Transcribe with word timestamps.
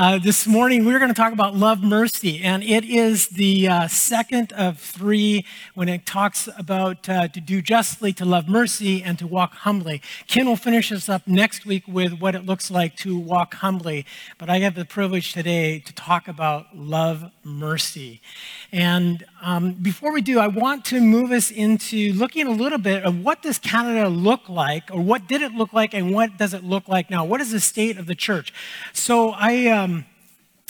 Uh, 0.00 0.18
this 0.18 0.46
morning, 0.46 0.86
we're 0.86 0.98
going 0.98 1.10
to 1.10 1.14
talk 1.14 1.30
about 1.30 1.54
love 1.54 1.82
mercy, 1.82 2.42
and 2.42 2.62
it 2.62 2.86
is 2.86 3.28
the 3.28 3.68
uh, 3.68 3.86
second 3.86 4.50
of 4.54 4.78
three 4.78 5.44
when 5.74 5.90
it 5.90 6.06
talks 6.06 6.48
about 6.56 7.06
uh, 7.06 7.28
to 7.28 7.38
do 7.38 7.60
justly, 7.60 8.10
to 8.10 8.24
love 8.24 8.48
mercy, 8.48 9.02
and 9.02 9.18
to 9.18 9.26
walk 9.26 9.52
humbly. 9.52 10.00
Ken 10.26 10.46
will 10.46 10.56
finish 10.56 10.90
us 10.90 11.10
up 11.10 11.28
next 11.28 11.66
week 11.66 11.86
with 11.86 12.14
what 12.14 12.34
it 12.34 12.46
looks 12.46 12.70
like 12.70 12.96
to 12.96 13.18
walk 13.18 13.56
humbly, 13.56 14.06
but 14.38 14.48
I 14.48 14.60
have 14.60 14.74
the 14.74 14.86
privilege 14.86 15.34
today 15.34 15.80
to 15.80 15.92
talk 15.92 16.28
about 16.28 16.74
love 16.74 17.30
mercy. 17.44 18.22
And 18.72 19.24
um, 19.42 19.72
before 19.72 20.12
we 20.12 20.22
do, 20.22 20.38
I 20.38 20.46
want 20.46 20.84
to 20.86 21.00
move 21.00 21.32
us 21.32 21.50
into 21.50 22.12
looking 22.12 22.46
a 22.46 22.50
little 22.50 22.78
bit 22.78 23.04
of 23.04 23.24
what 23.24 23.42
does 23.42 23.58
Canada 23.58 24.08
look 24.08 24.48
like, 24.48 24.84
or 24.92 25.00
what 25.00 25.26
did 25.26 25.42
it 25.42 25.52
look 25.52 25.72
like, 25.72 25.92
and 25.94 26.14
what 26.14 26.36
does 26.36 26.54
it 26.54 26.62
look 26.62 26.88
like 26.88 27.10
now? 27.10 27.24
What 27.24 27.40
is 27.40 27.50
the 27.50 27.60
state 27.60 27.98
of 27.98 28.06
the 28.06 28.14
church? 28.14 28.52
So 28.92 29.30
I. 29.30 29.66
Um, 29.66 30.06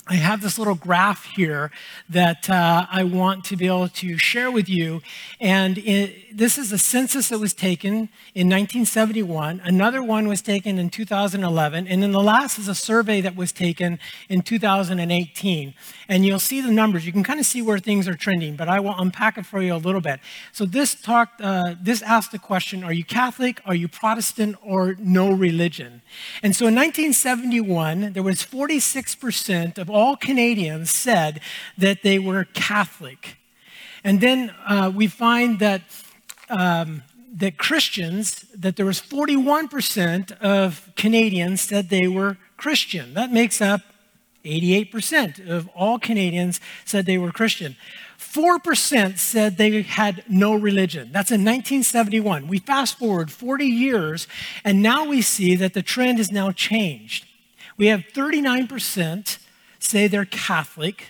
I 0.07 0.15
have 0.15 0.41
this 0.41 0.59
little 0.59 0.75
graph 0.75 1.25
here 1.25 1.71
that 2.09 2.51
uh, 2.51 2.87
I 2.91 3.05
want 3.05 3.45
to 3.45 3.57
be 3.57 3.67
able 3.67 3.89
to 3.89 4.19
share 4.19 4.51
with 4.51 4.69
you. 4.69 5.03
And 5.41 5.79
it, 5.79 6.37
this 6.37 6.59
is 6.59 6.73
a 6.73 6.79
census 6.79 7.29
that 7.29 7.39
was 7.39 7.55
taken 7.55 8.09
in 8.35 8.49
1971. 8.49 9.61
Another 9.63 10.03
one 10.03 10.27
was 10.27 10.43
taken 10.43 10.79
in 10.79 10.91
2011. 10.91 11.87
And 11.87 12.03
then 12.03 12.13
the 12.13 12.23
last 12.23 12.59
is 12.59 12.67
a 12.67 12.75
survey 12.75 13.21
that 13.21 13.37
was 13.37 13.53
taken 13.53 13.99
in 14.29 14.43
2018. 14.43 15.75
And 16.09 16.27
you'll 16.27 16.39
see 16.39 16.61
the 16.61 16.73
numbers. 16.73 17.07
You 17.07 17.13
can 17.13 17.23
kind 17.23 17.39
of 17.39 17.47
see 17.47 17.63
where 17.63 17.79
things 17.79 18.09
are 18.09 18.15
trending, 18.15 18.57
but 18.57 18.69
I 18.69 18.81
will 18.81 18.95
unpack 18.97 19.39
it 19.39 19.47
for 19.47 19.63
you 19.63 19.75
a 19.75 19.77
little 19.77 20.01
bit. 20.01 20.21
So 20.53 20.65
this 20.65 20.97
uh, 21.09 21.75
this 21.81 22.03
asked 22.03 22.33
the 22.33 22.39
question, 22.39 22.83
are 22.83 22.93
you 22.93 23.05
Catholic, 23.05 23.61
are 23.65 23.75
you 23.75 23.87
Protestant, 23.87 24.57
or 24.63 24.97
no 24.99 25.31
religion? 25.31 26.03
And 26.43 26.57
so 26.57 26.67
in 26.67 26.75
1971, 26.75 28.13
there 28.13 28.23
was 28.23 28.43
46% 28.43 29.79
of 29.79 29.91
Canadians 30.21 30.91
said 30.91 31.41
that 31.79 32.03
they 32.03 32.19
were 32.19 32.45
Catholic. 32.45 33.37
And 34.03 34.21
then 34.21 34.51
uh, 34.67 34.91
we 34.95 35.07
find 35.07 35.59
that, 35.59 35.83
um, 36.49 37.03
that 37.37 37.59
Christians, 37.59 38.47
that 38.55 38.77
there 38.77 38.87
was 38.87 39.01
41% 39.01 40.33
of 40.41 40.89
Canadians 40.97 41.61
said 41.61 41.89
they 41.89 42.09
were 42.09 42.39
Christian. 42.57 43.15
That 43.15 43.33
makes 43.33 43.61
up 43.61 43.83
88% 44.45 45.49
of 45.49 45.69
all 45.75 45.99
Canadians 45.99 46.61
said 46.85 47.05
they 47.07 47.19
were 47.19 47.33
Christian. 47.33 47.77
4% 48.19 49.19
said 49.19 49.57
they 49.57 49.83
had 49.83 50.25
no 50.29 50.55
religion. 50.55 51.11
That's 51.13 51.31
in 51.31 51.41
1971. 51.41 52.47
We 52.47 52.59
fast 52.59 52.99
forward 52.99 53.31
40 53.31 53.67
years, 53.67 54.29
and 54.65 54.83
now 54.83 55.05
we 55.05 55.21
see 55.21 55.57
that 55.57 55.75
the 55.75 55.83
trend 55.83 56.19
has 56.19 56.31
now 56.31 56.53
changed. 56.53 57.27
We 57.77 57.87
have 57.87 58.05
39% 58.13 59.39
say 59.81 60.07
they're 60.07 60.25
Catholic. 60.25 61.07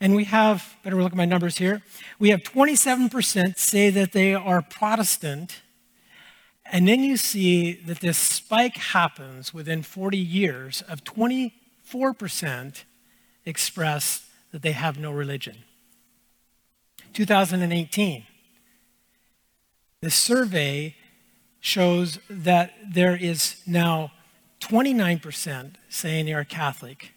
And 0.00 0.14
we 0.14 0.24
have, 0.24 0.76
better 0.82 1.02
look 1.02 1.12
at 1.12 1.16
my 1.16 1.24
numbers 1.24 1.58
here, 1.58 1.82
we 2.18 2.30
have 2.30 2.42
27% 2.42 3.58
say 3.58 3.90
that 3.90 4.12
they 4.12 4.34
are 4.34 4.62
Protestant. 4.62 5.62
And 6.66 6.88
then 6.88 7.00
you 7.00 7.16
see 7.16 7.72
that 7.72 8.00
this 8.00 8.18
spike 8.18 8.76
happens 8.76 9.54
within 9.54 9.82
40 9.82 10.18
years 10.18 10.82
of 10.82 11.04
24% 11.04 12.84
express 13.46 14.26
that 14.50 14.62
they 14.62 14.72
have 14.72 14.98
no 14.98 15.10
religion. 15.10 15.58
2018, 17.12 18.24
the 20.00 20.10
survey 20.10 20.96
shows 21.60 22.18
that 22.28 22.74
there 22.86 23.16
is 23.16 23.62
now 23.66 24.12
29% 24.60 25.74
saying 25.88 26.26
they 26.26 26.32
are 26.32 26.44
Catholic, 26.44 27.13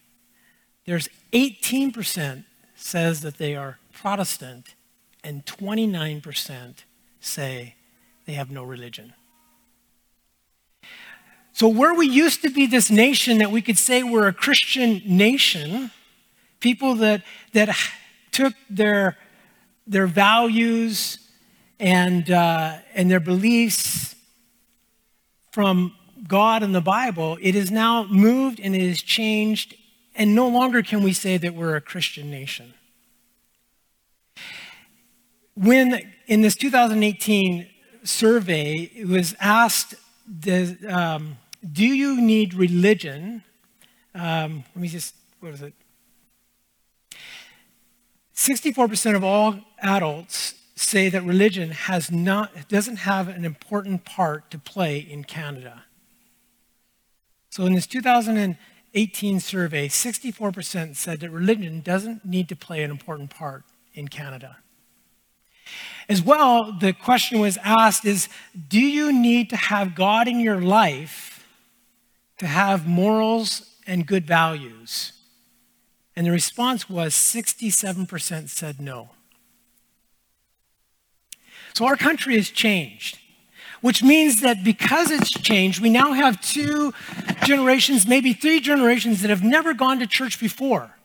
there's 0.88 1.10
18% 1.34 2.46
says 2.76 3.20
that 3.22 3.38
they 3.38 3.56
are 3.56 3.78
Protestant, 3.92 4.74
and 5.24 5.46
29% 5.46 6.76
say 7.20 7.76
they 8.26 8.34
have 8.34 8.50
no 8.50 8.64
religion. 8.64 9.14
So, 11.52 11.68
where 11.68 11.94
we 11.94 12.08
used 12.08 12.42
to 12.44 12.50
be 12.50 12.68
this 12.68 12.90
nation 12.90 13.40
that 13.40 13.52
we 13.52 13.62
could 13.62 13.78
say 13.78 14.02
we're 14.02 14.28
a 14.28 14.34
Christian 14.34 15.02
nation, 15.06 15.92
people 16.62 16.96
that, 16.96 17.24
that 17.52 17.76
took 18.32 18.54
their, 18.70 19.18
their 19.86 20.08
values 20.08 21.20
and, 21.80 22.32
uh, 22.32 22.78
and 22.94 23.12
their 23.12 23.20
beliefs 23.20 24.16
from 25.52 25.96
God 26.28 26.64
and 26.64 26.74
the 26.74 26.82
Bible, 26.82 27.38
it 27.42 27.56
is 27.56 27.72
now 27.72 28.06
moved 28.06 28.60
and 28.62 28.74
it 28.74 28.82
is 28.82 29.02
changed 29.02 29.76
and 30.18 30.34
no 30.34 30.48
longer 30.48 30.82
can 30.82 31.04
we 31.04 31.14
say 31.14 31.38
that 31.38 31.54
we're 31.54 31.76
a 31.76 31.82
Christian 31.82 32.30
nation. 32.30 32.74
When 35.54 36.12
in 36.26 36.42
this 36.42 36.56
2018 36.56 37.68
survey, 38.04 38.92
it 38.96 39.08
was 39.08 39.36
asked, 39.40 39.96
um, 40.90 41.38
Do 41.72 41.86
you 41.86 42.20
need 42.20 42.56
religion? 42.56 43.44
Um, 44.16 44.64
let 44.76 44.82
me 44.82 44.88
just, 44.88 45.14
what 45.40 45.54
is 45.54 45.62
it? 45.62 45.74
64% 48.36 49.16
of 49.16 49.24
all 49.24 49.60
adults 49.82 50.56
say 50.76 51.10
that 51.10 51.24
religion 51.24 51.72
has 51.72 52.12
not, 52.12 52.68
doesn't 52.70 52.98
have 52.98 53.28
an 53.28 53.46
important 53.46 54.06
part 54.06 54.50
to 54.52 54.58
play 54.58 54.98
in 54.98 55.24
Canada. 55.24 55.84
So 57.50 57.66
in 57.66 57.74
this 57.74 57.88
2018 57.88 58.58
18 58.94 59.40
survey, 59.40 59.88
64% 59.88 60.96
said 60.96 61.20
that 61.20 61.30
religion 61.30 61.82
doesn't 61.82 62.26
need 62.26 62.50
to 62.50 62.56
play 62.56 62.84
an 62.84 62.92
important 62.92 63.30
part 63.30 63.64
in 63.94 64.08
Canada. 64.08 64.58
As 66.10 66.22
well, 66.22 66.72
the 66.72 66.94
question 66.94 67.40
was 67.40 67.58
asked 67.64 68.06
is 68.06 68.30
do 68.68 68.80
you 68.80 69.12
need 69.12 69.50
to 69.50 69.58
have 69.58 69.96
God 69.96 70.28
in 70.28 70.40
your 70.40 70.62
life 70.62 71.46
to 72.38 72.48
have 72.48 72.88
morals 72.88 73.76
and 73.86 74.08
good 74.08 74.26
values? 74.26 75.14
And 76.16 76.26
the 76.26 76.32
response 76.32 76.90
was 76.90 77.14
67% 77.14 78.50
said 78.50 78.80
no. 78.80 79.10
So 81.74 81.86
our 81.86 81.98
country 81.98 82.36
has 82.38 82.50
changed 82.50 83.20
which 83.82 84.04
means 84.04 84.42
that 84.42 84.64
because 84.64 85.12
it's 85.12 85.30
changed, 85.30 85.82
we 85.82 85.90
now 85.90 86.14
have 86.14 86.42
two 86.42 86.94
generations, 87.44 88.08
maybe 88.08 88.34
three 88.34 88.60
generations 88.60 89.22
that 89.22 89.30
have 89.30 89.44
never 89.44 89.74
gone 89.74 90.00
to 90.00 90.08
church 90.08 90.40
before. 90.40 90.96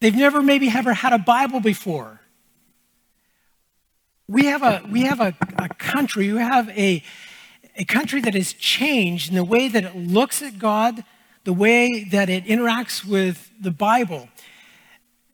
They've 0.00 0.14
never 0.14 0.42
maybe 0.42 0.68
ever 0.68 0.94
had 0.94 1.12
a 1.12 1.18
Bible 1.18 1.60
before. 1.60 2.20
We 4.28 4.46
have 4.46 4.62
a, 4.62 4.82
we 4.90 5.02
have 5.02 5.20
a, 5.20 5.34
a 5.58 5.68
country, 5.68 6.32
we 6.32 6.40
have 6.40 6.68
a, 6.70 7.02
a 7.76 7.84
country 7.84 8.20
that 8.22 8.34
has 8.34 8.52
changed 8.52 9.28
in 9.28 9.36
the 9.36 9.44
way 9.44 9.68
that 9.68 9.84
it 9.84 9.96
looks 9.96 10.42
at 10.42 10.58
God, 10.58 11.04
the 11.44 11.52
way 11.52 12.04
that 12.10 12.28
it 12.28 12.44
interacts 12.46 13.04
with 13.04 13.50
the 13.60 13.70
Bible. 13.70 14.28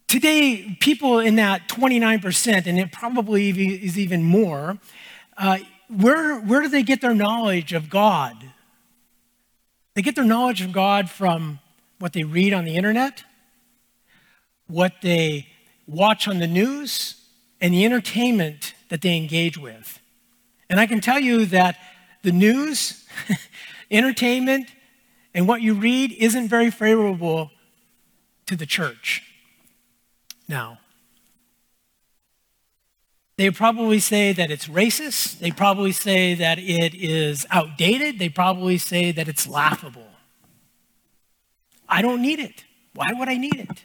Today, 0.07 0.77
people 0.81 1.19
in 1.19 1.37
that 1.37 1.69
29%, 1.69 2.67
and 2.67 2.79
it 2.79 2.93
probably 2.93 3.51
is 3.51 3.99
even 3.99 4.23
more, 4.23 4.79
uh, 5.39 5.59
where, 5.89 6.39
where 6.41 6.61
do 6.61 6.69
they 6.69 6.83
get 6.83 7.01
their 7.01 7.15
knowledge 7.15 7.73
of 7.73 7.89
God? 7.89 8.37
They 9.95 10.03
get 10.03 10.15
their 10.15 10.25
knowledge 10.25 10.61
of 10.61 10.73
God 10.73 11.09
from 11.09 11.61
what 11.99 12.13
they 12.13 12.25
read 12.25 12.53
on 12.53 12.65
the 12.65 12.77
internet, 12.77 13.25
what 14.67 14.95
they 15.03 15.49
watch 15.87 16.29
on 16.29 16.39
the 16.39 16.47
news, 16.47 17.25
and 17.61 17.73
the 17.73 17.85
entertainment 17.85 18.75
that 18.91 19.01
they 19.01 19.17
engage 19.17 19.57
with. 19.57 20.01
And 20.69 20.79
I 20.79 20.87
can 20.87 21.01
tell 21.01 21.19
you 21.19 21.47
that 21.47 21.77
the 22.23 22.33
news, 22.33 23.07
entertainment, 23.91 24.71
and 25.35 25.49
what 25.49 25.63
you 25.63 25.75
read 25.75 26.13
isn't 26.13 26.49
very 26.49 26.71
favorable 26.71 27.51
to 28.47 28.57
the 28.57 28.67
church. 28.67 29.23
Now, 30.49 30.79
they 33.39 33.51
probably 33.53 34.01
say 34.01 34.33
that 34.33 34.51
it's 34.51 34.67
racist. 34.67 35.39
They 35.39 35.53
probably 35.53 35.93
say 35.93 36.35
that 36.35 36.59
it 36.59 36.93
is 36.93 37.47
outdated. 37.51 38.19
They 38.19 38.29
probably 38.29 38.79
say 38.79 39.13
that 39.13 39.29
it's 39.29 39.47
laughable. 39.47 40.09
I 41.89 42.03
don't 42.03 42.21
need 42.21 42.41
it. 42.41 42.65
Why 42.95 43.13
would 43.13 43.29
I 43.29 43.37
need 43.37 43.55
it? 43.55 43.85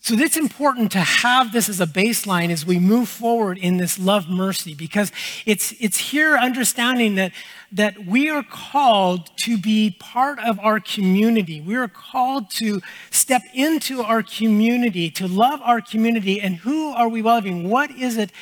So 0.00 0.14
it's 0.14 0.36
important 0.36 0.92
to 0.92 1.00
have 1.00 1.52
this 1.52 1.70
as 1.70 1.80
a 1.80 1.86
baseline 1.86 2.50
as 2.50 2.66
we 2.66 2.78
move 2.78 3.08
forward 3.08 3.56
in 3.56 3.78
this 3.78 3.98
love 3.98 4.28
mercy 4.28 4.74
because 4.74 5.10
it's, 5.46 5.74
it's 5.80 5.96
here 5.96 6.36
understanding 6.36 7.14
that, 7.14 7.32
that 7.76 8.06
we 8.06 8.30
are 8.30 8.42
called 8.42 9.28
to 9.36 9.58
be 9.58 9.94
part 9.98 10.38
of 10.38 10.58
our 10.60 10.80
community. 10.80 11.60
We 11.60 11.76
are 11.76 11.88
called 11.88 12.50
to 12.52 12.80
step 13.10 13.42
into 13.52 14.02
our 14.02 14.22
community, 14.22 15.10
to 15.10 15.28
love 15.28 15.60
our 15.62 15.82
community. 15.82 16.40
And 16.40 16.56
who 16.56 16.88
are 16.88 17.08
we 17.08 17.20
loving? 17.20 17.68
What 17.68 17.90
is 17.90 18.16
it 18.16 18.32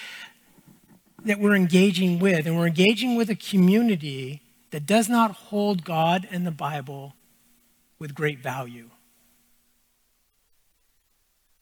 that 1.25 1.41
we're 1.41 1.57
engaging 1.57 2.21
with? 2.21 2.47
And 2.47 2.57
we're 2.57 2.69
engaging 2.69 3.17
with 3.17 3.29
a 3.29 3.35
community 3.35 4.41
that 4.71 4.87
does 4.87 5.09
not 5.09 5.33
hold 5.33 5.85
God 5.85 6.29
and 6.31 6.47
the 6.47 6.53
Bible 6.53 7.15
with 7.99 8.15
great 8.15 8.39
value. 8.39 8.91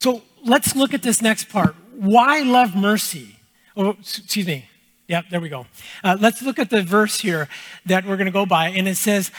So 0.00 0.22
let's 0.44 0.76
look 0.76 0.92
at 0.92 1.02
this 1.02 1.22
next 1.22 1.48
part. 1.48 1.74
Why 1.94 2.42
love 2.42 2.76
mercy? 2.76 3.38
Oh, 3.74 3.96
excuse 3.98 4.46
me. 4.46 4.68
Yeah, 5.08 5.22
there 5.30 5.40
we 5.40 5.48
go. 5.48 5.66
Uh, 6.02 6.16
let's 6.20 6.42
look 6.42 6.58
at 6.58 6.70
the 6.70 6.82
verse 6.82 7.20
here 7.20 7.48
that 7.86 8.06
we're 8.06 8.16
going 8.16 8.26
to 8.26 8.32
go 8.32 8.46
by. 8.46 8.68
And 8.68 8.86
it 8.88 8.96
says, 8.96 9.30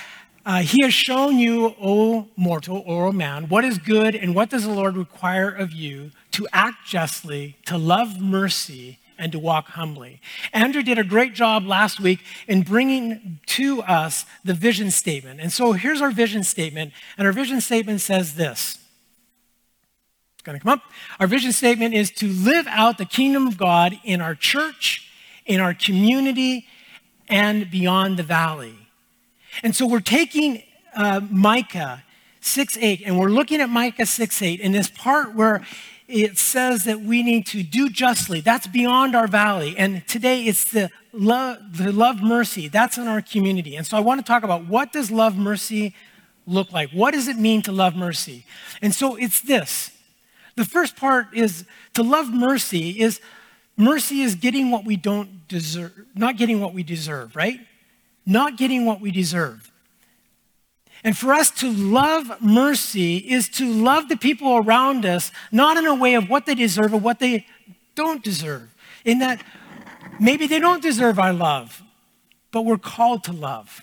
uh, 0.46 0.62
He 0.62 0.84
has 0.84 0.94
shown 0.94 1.38
you, 1.38 1.74
O 1.82 2.28
mortal, 2.36 2.84
or 2.86 3.08
O 3.08 3.12
man, 3.12 3.48
what 3.48 3.64
is 3.64 3.78
good 3.78 4.16
and 4.16 4.36
what 4.36 4.50
does 4.50 4.64
the 4.64 4.72
Lord 4.72 4.98
require 4.98 5.50
of 5.50 5.72
you 5.72 6.12
to 6.32 6.48
act 6.52 6.86
justly, 6.86 7.58
to 7.66 7.78
love 7.78 8.20
mercy, 8.20 9.00
and 9.18 9.32
to 9.32 9.40
walk 9.40 9.68
humbly. 9.70 10.20
Andrew 10.52 10.82
did 10.82 10.98
a 10.98 11.04
great 11.04 11.34
job 11.34 11.66
last 11.66 12.00
week 12.00 12.20
in 12.48 12.64
bringing 12.64 13.40
to 13.46 13.82
us 13.84 14.26
the 14.44 14.54
vision 14.54 14.92
statement. 14.92 15.40
And 15.40 15.52
so 15.52 15.72
here's 15.74 16.02
our 16.02 16.12
vision 16.12 16.44
statement. 16.44 16.94
And 17.18 17.26
our 17.28 17.34
vision 17.34 17.62
statement 17.62 18.02
says 18.02 18.36
this 18.36 18.80
it's 20.36 20.42
going 20.44 20.60
to 20.60 20.64
come 20.64 20.74
up. 20.74 20.82
Our 21.22 21.28
vision 21.28 21.54
statement 21.54 21.94
is 21.94 22.12
to 22.12 22.28
live 22.28 22.68
out 22.68 22.98
the 22.98 23.06
kingdom 23.06 23.48
of 23.48 23.58
God 23.58 23.98
in 24.04 24.20
our 24.20 24.36
church, 24.36 25.10
in 25.46 25.60
our 25.60 25.74
community, 25.74 26.68
and 27.30 27.70
beyond 27.70 28.18
the 28.18 28.24
valley. 28.24 28.76
And 29.64 29.76
so 29.76 29.86
we're 29.86 30.00
taking 30.00 30.64
uh, 30.96 31.22
Micah 31.30 32.04
6 32.42 32.78
8, 32.80 33.04
and 33.06 33.20
we're 33.20 33.30
looking 33.30 33.62
at 33.62 33.70
Micah 33.70 34.06
6 34.06 34.42
8 34.42 34.60
in 34.60 34.72
this 34.72 34.90
part 34.90 35.34
where 35.34 35.66
it 36.08 36.38
says 36.38 36.84
that 36.84 37.02
we 37.02 37.24
need 37.24 37.46
to 37.48 37.64
do 37.64 37.90
justly. 37.90 38.42
That's 38.42 38.68
beyond 38.68 39.16
our 39.16 39.28
valley. 39.28 39.76
And 39.78 40.06
today 40.08 40.44
it's 40.44 40.72
the 40.72 40.90
love, 41.14 41.78
the 41.78 41.92
love 41.92 42.22
mercy. 42.22 42.68
That's 42.68 42.98
in 42.98 43.08
our 43.08 43.22
community. 43.22 43.76
And 43.76 43.88
so 43.88 43.98
I 43.98 44.02
want 44.02 44.20
to 44.20 44.26
talk 44.26 44.44
about 44.44 44.68
what 44.68 44.92
does 44.92 45.10
love 45.10 45.38
mercy 45.38 45.96
look 46.46 46.72
like? 46.72 46.92
What 46.92 47.12
does 47.14 47.28
it 47.28 47.38
mean 47.38 47.62
to 47.64 47.72
love 47.72 47.96
mercy? 47.96 48.46
And 48.82 48.94
so 48.94 49.16
it's 49.16 49.42
this 49.42 49.92
the 50.56 50.66
first 50.66 50.96
part 50.96 51.28
is 51.34 51.66
to 51.96 52.04
love 52.04 52.32
mercy 52.32 53.02
is 53.02 53.20
mercy 53.78 54.22
is 54.22 54.36
getting 54.36 54.72
what 54.72 54.86
we 54.86 54.96
don't 54.96 55.48
deserve, 55.48 55.94
not 56.16 56.38
getting 56.38 56.62
what 56.62 56.74
we 56.74 56.84
deserve, 56.84 57.36
right? 57.36 57.60
Not 58.26 58.58
getting 58.58 58.86
what 58.86 59.02
we 59.02 59.12
deserve. 59.12 59.72
And 61.04 61.18
for 61.18 61.34
us 61.34 61.52
to 61.52 61.72
love 61.72 62.42
mercy 62.42 63.18
is 63.18 63.50
to 63.50 63.66
love 63.66 64.08
the 64.08 64.16
people 64.16 64.56
around 64.58 65.06
us, 65.06 65.32
not 65.52 65.76
in 65.76 65.86
a 65.86 65.96
way 65.96 66.14
of 66.14 66.30
what 66.30 66.46
they 66.46 66.56
deserve 66.56 66.94
or 66.94 67.00
what 67.00 67.20
they 67.20 67.46
don't 67.96 68.24
deserve. 68.24 68.74
In 69.04 69.20
that 69.20 69.44
maybe 70.20 70.48
they 70.48 70.60
don't 70.60 70.82
deserve 70.82 71.20
our 71.20 71.34
love, 71.34 71.82
but 72.52 72.64
we're 72.64 72.78
called 72.78 73.24
to 73.26 73.34
love. 73.34 73.82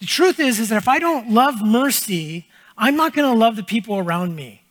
The 0.00 0.06
truth 0.06 0.40
is, 0.40 0.58
is 0.58 0.68
that 0.70 0.76
if 0.76 0.88
I 0.88 0.98
don't 0.98 1.30
love 1.30 1.62
mercy, 1.62 2.48
I'm 2.76 2.96
not 2.96 3.14
going 3.14 3.28
to 3.30 3.38
love 3.38 3.56
the 3.56 3.62
people 3.62 3.98
around 3.98 4.34
me. 4.34 4.62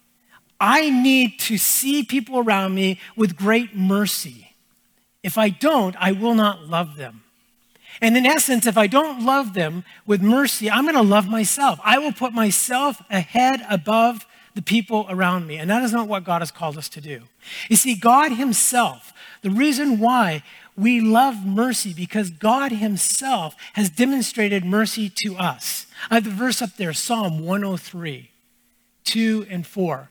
I 0.60 0.90
need 0.90 1.40
to 1.42 1.58
see 1.58 2.04
people 2.04 2.40
around 2.40 2.74
me 2.74 3.00
with 3.16 3.36
great 3.36 3.76
mercy. 3.76 4.56
If 5.24 5.38
I 5.38 5.50
don't, 5.50 5.96
I 6.00 6.12
will 6.12 6.36
not 6.36 6.68
love 6.68 6.96
them. 6.96 7.24
And 8.02 8.16
in 8.16 8.26
essence, 8.26 8.66
if 8.66 8.78
I 8.78 8.88
don't 8.88 9.26
love 9.26 9.54
them 9.54 9.84
with 10.06 10.22
mercy, 10.22 10.70
I'm 10.70 10.84
going 10.84 10.96
to 10.96 11.02
love 11.02 11.28
myself. 11.28 11.80
I 11.84 11.98
will 11.98 12.12
put 12.12 12.34
myself 12.34 13.02
ahead 13.10 13.66
above 13.70 14.26
the 14.54 14.62
people 14.62 15.06
around 15.10 15.48
me. 15.48 15.58
And 15.58 15.70
that 15.70 15.84
is 15.84 15.94
not 15.94 16.08
what 16.08 16.24
God 16.24 16.42
has 16.42 16.52
called 16.52 16.78
us 16.78 16.90
to 16.90 17.02
do. 17.02 17.22
You 17.70 17.76
see, 17.76 17.96
God 17.96 18.34
Himself, 18.34 19.14
the 19.42 19.50
reason 19.50 20.00
why 20.00 20.44
we 20.76 21.02
love 21.02 21.46
mercy, 21.46 21.94
because 21.94 22.30
God 22.30 22.72
Himself 22.72 23.56
has 23.74 23.90
demonstrated 23.90 24.64
mercy 24.64 25.10
to 25.24 25.36
us. 25.38 25.88
I 26.10 26.16
have 26.16 26.24
the 26.24 26.30
verse 26.30 26.62
up 26.62 26.76
there, 26.76 26.94
Psalm 26.94 27.40
103, 27.46 28.32
2 29.04 29.48
and 29.50 29.66
4. 29.66 30.10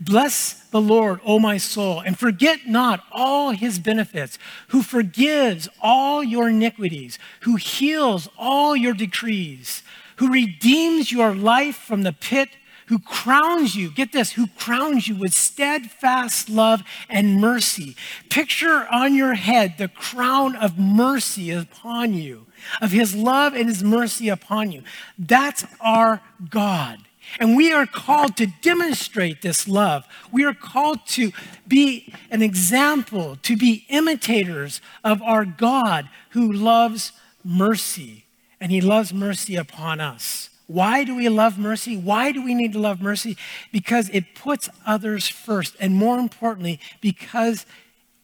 Bless 0.00 0.54
the 0.70 0.80
Lord, 0.80 1.20
O 1.24 1.38
my 1.38 1.56
soul, 1.56 2.00
and 2.00 2.18
forget 2.18 2.66
not 2.66 3.04
all 3.10 3.50
his 3.50 3.78
benefits, 3.78 4.38
who 4.68 4.82
forgives 4.82 5.68
all 5.80 6.22
your 6.22 6.48
iniquities, 6.48 7.18
who 7.40 7.56
heals 7.56 8.28
all 8.38 8.76
your 8.76 8.94
decrees, 8.94 9.82
who 10.16 10.32
redeems 10.32 11.12
your 11.12 11.34
life 11.34 11.76
from 11.76 12.02
the 12.02 12.12
pit, 12.12 12.50
who 12.86 12.98
crowns 12.98 13.76
you, 13.76 13.90
get 13.90 14.12
this, 14.12 14.32
who 14.32 14.46
crowns 14.46 15.08
you 15.08 15.14
with 15.14 15.34
steadfast 15.34 16.48
love 16.48 16.82
and 17.08 17.38
mercy. 17.40 17.94
Picture 18.30 18.86
on 18.90 19.14
your 19.14 19.34
head 19.34 19.74
the 19.76 19.88
crown 19.88 20.56
of 20.56 20.78
mercy 20.78 21.50
upon 21.50 22.14
you, 22.14 22.46
of 22.80 22.90
his 22.90 23.14
love 23.14 23.54
and 23.54 23.68
his 23.68 23.84
mercy 23.84 24.30
upon 24.30 24.72
you. 24.72 24.82
That's 25.18 25.66
our 25.80 26.22
God. 26.48 27.07
And 27.38 27.56
we 27.56 27.72
are 27.72 27.86
called 27.86 28.36
to 28.38 28.46
demonstrate 28.46 29.42
this 29.42 29.68
love. 29.68 30.06
We 30.32 30.44
are 30.44 30.54
called 30.54 31.06
to 31.08 31.32
be 31.66 32.12
an 32.30 32.42
example, 32.42 33.36
to 33.42 33.56
be 33.56 33.86
imitators 33.88 34.80
of 35.04 35.22
our 35.22 35.44
God 35.44 36.08
who 36.30 36.52
loves 36.52 37.12
mercy. 37.44 38.24
And 38.60 38.72
he 38.72 38.80
loves 38.80 39.12
mercy 39.12 39.56
upon 39.56 40.00
us. 40.00 40.50
Why 40.66 41.04
do 41.04 41.14
we 41.14 41.28
love 41.28 41.58
mercy? 41.58 41.96
Why 41.96 42.32
do 42.32 42.44
we 42.44 42.54
need 42.54 42.72
to 42.74 42.78
love 42.78 43.00
mercy? 43.00 43.36
Because 43.72 44.10
it 44.10 44.34
puts 44.34 44.68
others 44.86 45.28
first. 45.28 45.76
And 45.80 45.94
more 45.94 46.18
importantly, 46.18 46.80
because 47.00 47.64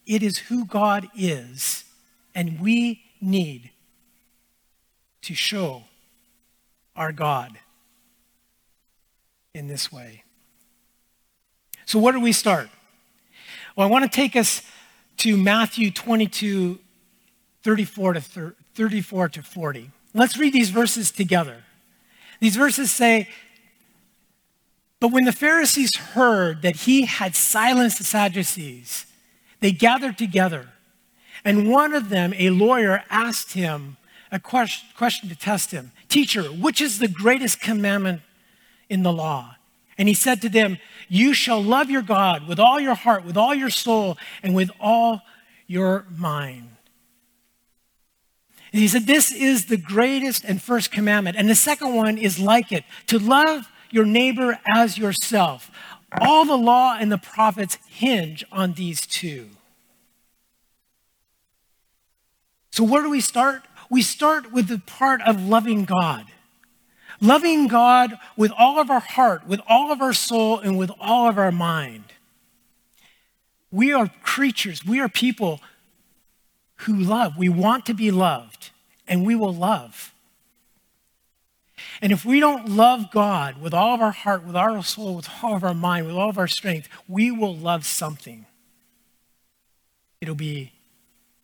it 0.07 0.23
is 0.23 0.39
who 0.39 0.67
God 0.67 1.09
is. 1.17 1.85
And 2.35 2.61
we 2.61 3.03
need 3.21 3.71
to 5.23 5.35
show 5.35 5.85
our 6.95 7.13
God 7.13 7.59
in 9.55 9.69
this 9.69 9.93
way. 9.93 10.25
So, 11.87 11.99
where 11.99 12.13
do 12.13 12.21
we 12.21 12.33
start? 12.33 12.69
Well, 13.77 13.87
I 13.87 13.91
want 13.91 14.05
to 14.05 14.15
take 14.15 14.37
us 14.37 14.63
to 15.19 15.37
Matthew 15.37 15.91
22, 15.91 16.79
34 17.63 18.15
to, 18.15 18.55
34 18.75 19.29
to 19.31 19.43
40. 19.43 19.91
Let's 20.13 20.37
read 20.37 20.53
these 20.53 20.71
verses 20.71 21.11
together. 21.11 21.63
These 22.41 22.57
verses 22.57 22.91
say, 22.91 23.29
But 25.01 25.13
when 25.13 25.25
the 25.25 25.33
Pharisees 25.33 25.97
heard 25.97 26.63
that 26.63 26.77
he 26.77 27.07
had 27.07 27.37
silenced 27.37 27.99
the 27.99 28.05
Sadducees, 28.05 29.07
they 29.61 29.73
gathered 29.73 30.19
together. 30.19 30.69
And 31.45 31.71
one 31.71 31.95
of 31.95 32.09
them, 32.09 32.33
a 32.37 32.51
lawyer, 32.51 33.05
asked 33.11 33.53
him 33.53 33.99
a 34.33 34.41
question 34.41 35.29
to 35.29 35.37
test 35.37 35.71
him 35.71 35.93
Teacher, 36.09 36.45
which 36.45 36.81
is 36.81 36.99
the 36.99 37.09
greatest 37.09 37.61
commandment 37.61 38.23
in 38.89 39.03
the 39.03 39.13
law. 39.13 39.57
And 39.97 40.09
he 40.09 40.15
said 40.15 40.43
to 40.43 40.49
them, 40.49 40.79
You 41.09 41.35
shall 41.35 41.63
love 41.63 41.91
your 41.91 42.03
God 42.03 42.49
with 42.49 42.59
all 42.59 42.81
your 42.81 42.95
heart, 42.95 43.25
with 43.25 43.37
all 43.37 43.55
your 43.55 43.71
soul, 43.71 44.17
and 44.43 44.55
with 44.55 44.71
all 44.81 45.23
your 45.67 46.07
mind. 46.17 46.71
And 48.73 48.81
he 48.81 48.89
said, 48.89 49.07
This 49.07 49.33
is 49.33 49.67
the 49.67 49.77
greatest 49.77 50.45
and 50.45 50.61
first 50.61 50.91
commandment. 50.91 51.37
And 51.37 51.49
the 51.49 51.55
second 51.55 51.95
one 51.95 52.19
is 52.19 52.41
like 52.41 52.73
it 52.73 52.85
to 53.07 53.19
love 53.19 53.71
your 53.91 54.05
neighbor 54.05 54.59
as 54.75 54.99
yourself. 54.99 55.71
All 56.21 56.45
the 56.45 56.57
law 56.57 56.97
and 56.99 57.11
the 57.11 57.19
prophets 57.19 57.79
hinge 57.89 58.45
on 58.51 58.73
these 58.73 59.07
two. 59.07 59.49
So, 62.73 62.83
where 62.83 63.03
do 63.03 63.11
we 63.11 63.21
start? 63.21 63.63
We 63.89 64.03
start 64.03 64.51
with 64.51 64.67
the 64.67 64.79
part 64.79 65.23
of 65.23 65.41
loving 65.41 65.85
God. 65.85 66.27
Loving 67.25 67.69
God 67.69 68.19
with 68.37 68.53
all 68.53 68.79
of 68.79 68.91
our 68.91 69.01
heart, 69.01 69.47
with 69.47 69.61
all 69.67 69.91
of 69.91 70.03
our 70.03 70.13
soul, 70.13 70.59
and 70.59 70.77
with 70.77 70.91
all 71.01 71.27
of 71.27 71.39
our 71.39 71.51
mind. 71.51 72.05
We 73.71 73.95
are 73.95 74.11
creatures, 74.23 74.85
we 74.85 75.01
are 75.01 75.09
people 75.09 75.61
who 76.85 76.95
love. 76.95 77.39
We 77.39 77.49
want 77.49 77.87
to 77.87 77.95
be 77.95 78.11
loved, 78.11 78.71
and 79.09 79.25
we 79.27 79.35
will 79.35 79.55
love. 79.55 80.13
And 82.03 82.13
if 82.13 82.27
we 82.27 82.41
don't 82.41 82.69
love 82.69 83.11
God 83.11 83.59
with 83.59 83.73
all 83.73 83.95
of 83.95 84.03
our 84.03 84.13
heart, 84.13 84.45
with 84.45 84.55
our 84.55 84.83
soul, 84.83 85.17
with 85.17 85.31
all 85.43 85.57
of 85.57 85.65
our 85.65 85.73
mind, 85.73 86.07
with 86.07 86.17
all 86.17 86.29
of 86.29 86.37
our 86.37 86.47
strength, 86.47 86.91
we 87.09 87.31
will 87.31 87.57
love 87.57 87.87
something. 87.87 88.45
It'll 90.21 90.35
be 90.35 90.73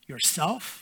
yourself, 0.06 0.79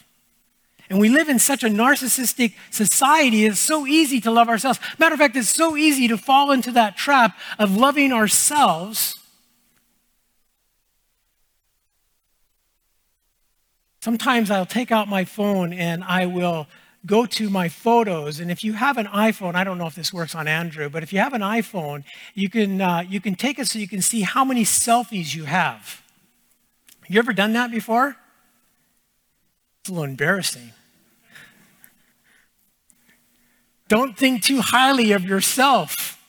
and 0.91 0.99
we 0.99 1.09
live 1.09 1.29
in 1.29 1.39
such 1.39 1.63
a 1.63 1.69
narcissistic 1.69 2.55
society, 2.71 3.45
it's 3.45 3.61
so 3.61 3.87
easy 3.87 4.21
to 4.23 4.31
love 4.31 4.49
ourselves. 4.49 4.81
Matter 4.99 5.15
of 5.15 5.21
fact, 5.21 5.37
it's 5.37 5.49
so 5.49 5.77
easy 5.77 6.09
to 6.09 6.17
fall 6.17 6.51
into 6.51 6.73
that 6.73 6.97
trap 6.97 7.37
of 7.59 7.77
loving 7.77 8.13
ourselves. 8.13 9.19
Sometimes 14.01 14.51
I'll 14.51 14.65
take 14.65 14.91
out 14.91 15.09
my 15.09 15.25
phone 15.25 15.73
and 15.73 16.03
I 16.05 16.27
will 16.27 16.67
go 17.05 17.27
to 17.27 17.51
my 17.51 17.69
photos. 17.69 18.41
And 18.41 18.51
if 18.51 18.65
you 18.65 18.73
have 18.73 18.97
an 18.97 19.07
iPhone, 19.07 19.55
I 19.55 19.65
don't 19.65 19.77
know 19.77 19.87
if 19.87 19.95
this 19.95 20.13
works 20.13 20.35
on 20.35 20.49
Android, 20.49 20.93
but 20.93 21.03
if 21.03 21.13
you 21.13 21.19
have 21.19 21.35
an 21.35 21.43
iPhone, 21.43 22.05
you 22.35 22.49
can, 22.49 22.81
uh, 22.81 23.05
you 23.07 23.21
can 23.21 23.35
take 23.35 23.59
it 23.59 23.69
so 23.69 23.79
you 23.79 23.89
can 23.89 24.01
see 24.01 24.23
how 24.23 24.45
many 24.45 24.65
selfies 24.65 25.35
you 25.35 25.45
have. 25.45 26.03
You 27.09 27.19
ever 27.19 27.33
done 27.33 27.53
that 27.55 27.71
before? 27.71 28.17
It's 29.89 29.91
a 29.91 29.95
little 29.95 30.11
embarrassing. 30.11 30.73
Don't 33.89 34.19
think 34.19 34.43
too 34.43 34.61
highly 34.61 35.13
of 35.13 35.25
yourself. 35.25 36.23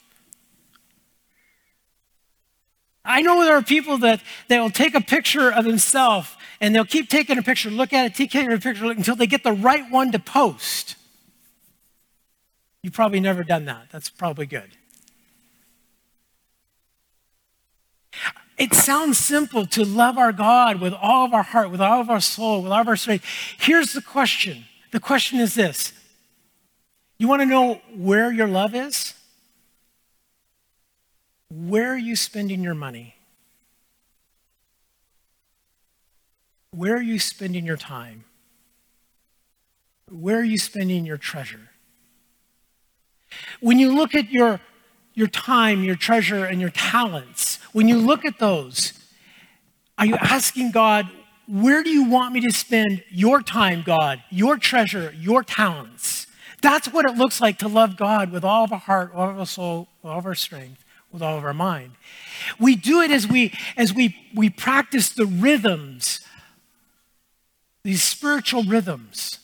I 3.03 3.21
know 3.21 3.43
there 3.43 3.57
are 3.57 3.61
people 3.61 3.97
that 3.97 4.21
they 4.47 4.61
will 4.61 4.69
take 4.69 4.95
a 4.95 5.01
picture 5.01 5.51
of 5.51 5.65
themselves 5.65 6.37
and 6.61 6.73
they'll 6.73 6.85
keep 6.85 7.09
taking 7.09 7.37
a 7.37 7.41
picture, 7.41 7.69
look 7.69 7.91
at 7.91 8.05
it, 8.05 8.13
keep 8.13 8.31
taking 8.31 8.53
a 8.53 8.59
picture 8.59 8.85
until 8.85 9.17
they 9.17 9.27
get 9.27 9.43
the 9.43 9.51
right 9.51 9.91
one 9.91 10.13
to 10.13 10.19
post. 10.19 10.95
You've 12.81 12.93
probably 12.93 13.19
never 13.19 13.43
done 13.43 13.65
that. 13.65 13.87
That's 13.91 14.09
probably 14.09 14.45
good. 14.45 14.69
It 18.59 18.73
sounds 18.73 19.17
simple 19.17 19.65
to 19.67 19.85
love 19.85 20.17
our 20.17 20.33
God 20.33 20.81
with 20.81 20.93
all 20.93 21.25
of 21.25 21.33
our 21.33 21.43
heart, 21.43 21.71
with 21.71 21.79
all 21.79 22.01
of 22.01 22.09
our 22.09 22.19
soul, 22.19 22.61
with 22.61 22.73
all 22.73 22.81
of 22.81 22.87
our 22.89 22.97
strength. 22.97 23.25
Here's 23.57 23.93
the 23.93 24.01
question 24.01 24.65
the 24.91 24.99
question 24.99 25.39
is 25.39 25.55
this 25.55 25.93
You 27.17 27.27
want 27.27 27.41
to 27.41 27.45
know 27.45 27.81
where 27.95 28.31
your 28.31 28.47
love 28.47 28.75
is? 28.75 29.13
Where 31.49 31.93
are 31.93 31.97
you 31.97 32.15
spending 32.15 32.61
your 32.61 32.75
money? 32.75 33.15
Where 36.71 36.95
are 36.95 37.01
you 37.01 37.17
spending 37.17 37.65
your 37.65 37.77
time? 37.77 38.25
Where 40.11 40.39
are 40.39 40.43
you 40.43 40.57
spending 40.57 41.05
your 41.05 41.17
treasure? 41.17 41.69
When 43.59 43.79
you 43.79 43.95
look 43.95 44.15
at 44.15 44.31
your, 44.31 44.59
your 45.13 45.27
time, 45.27 45.83
your 45.83 45.95
treasure, 45.95 46.45
and 46.45 46.61
your 46.61 46.69
talents, 46.69 47.57
when 47.73 47.87
you 47.87 47.97
look 47.97 48.25
at 48.25 48.39
those, 48.39 48.93
are 49.97 50.05
you 50.05 50.15
asking 50.15 50.71
God, 50.71 51.09
where 51.47 51.83
do 51.83 51.89
you 51.89 52.05
want 52.05 52.33
me 52.33 52.41
to 52.41 52.51
spend 52.51 53.03
your 53.09 53.41
time, 53.41 53.81
God, 53.85 54.23
your 54.29 54.57
treasure, 54.57 55.13
your 55.17 55.43
talents? 55.43 56.27
That's 56.61 56.87
what 56.87 57.05
it 57.05 57.15
looks 57.15 57.41
like 57.41 57.57
to 57.59 57.67
love 57.67 57.97
God 57.97 58.31
with 58.31 58.43
all 58.43 58.63
of 58.63 58.71
our 58.71 58.79
heart, 58.79 59.11
all 59.13 59.29
of 59.29 59.39
our 59.39 59.45
soul, 59.45 59.87
all 60.03 60.19
of 60.19 60.25
our 60.25 60.35
strength, 60.35 60.83
with 61.11 61.21
all 61.21 61.37
of 61.37 61.43
our 61.43 61.53
mind. 61.53 61.91
We 62.59 62.75
do 62.75 63.01
it 63.01 63.11
as 63.11 63.27
we 63.27 63.53
as 63.77 63.93
we 63.93 64.15
we 64.33 64.49
practice 64.49 65.09
the 65.09 65.25
rhythms, 65.25 66.19
these 67.83 68.03
spiritual 68.03 68.63
rhythms 68.63 69.39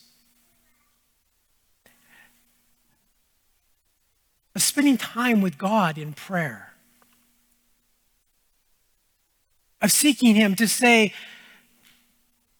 of 4.56 4.62
spending 4.62 4.98
time 4.98 5.42
with 5.42 5.58
God 5.58 5.98
in 5.98 6.14
prayer, 6.14 6.74
of 9.82 9.92
seeking 9.92 10.34
Him 10.36 10.56
to 10.56 10.68
say, 10.68 11.14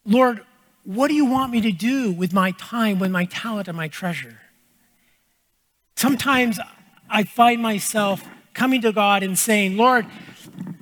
Lord, 0.06 0.42
what 0.84 1.08
do 1.08 1.16
you 1.16 1.26
want 1.26 1.52
me 1.52 1.62
to 1.62 1.72
do 1.72 2.12
with 2.12 2.34
my 2.34 2.52
time, 2.52 3.00
with 3.00 3.10
my 3.10 3.26
talent, 3.26 3.68
and 3.68 3.78
my 3.78 3.88
treasure? 3.88 4.38
Sometimes 5.96 6.60
I 7.10 7.24
find 7.24 7.62
myself 7.62 8.24
coming 8.54 8.82
to 8.82 8.92
God 8.92 9.24
and 9.24 9.38
saying, 9.38 9.78
Lord, 9.78 10.06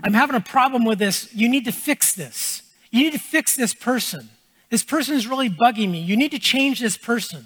I'm 0.03 0.13
having 0.13 0.35
a 0.35 0.41
problem 0.41 0.83
with 0.83 0.99
this. 0.99 1.33
You 1.33 1.47
need 1.47 1.65
to 1.65 1.71
fix 1.71 2.13
this. 2.13 2.63
You 2.91 3.03
need 3.03 3.13
to 3.13 3.19
fix 3.19 3.55
this 3.55 3.73
person. 3.73 4.29
This 4.69 4.83
person 4.83 5.15
is 5.15 5.27
really 5.27 5.49
bugging 5.49 5.91
me. 5.91 5.99
You 6.01 6.17
need 6.17 6.31
to 6.31 6.39
change 6.39 6.79
this 6.79 6.97
person. 6.97 7.45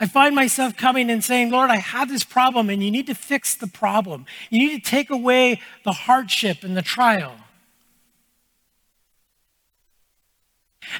I 0.00 0.06
find 0.06 0.34
myself 0.34 0.76
coming 0.76 1.10
and 1.10 1.22
saying, 1.22 1.50
Lord, 1.50 1.70
I 1.70 1.76
have 1.76 2.08
this 2.08 2.24
problem 2.24 2.68
and 2.68 2.82
you 2.82 2.90
need 2.90 3.06
to 3.06 3.14
fix 3.14 3.54
the 3.54 3.68
problem. 3.68 4.26
You 4.50 4.58
need 4.58 4.84
to 4.84 4.90
take 4.90 5.10
away 5.10 5.60
the 5.84 5.92
hardship 5.92 6.64
and 6.64 6.76
the 6.76 6.82
trial. 6.82 7.34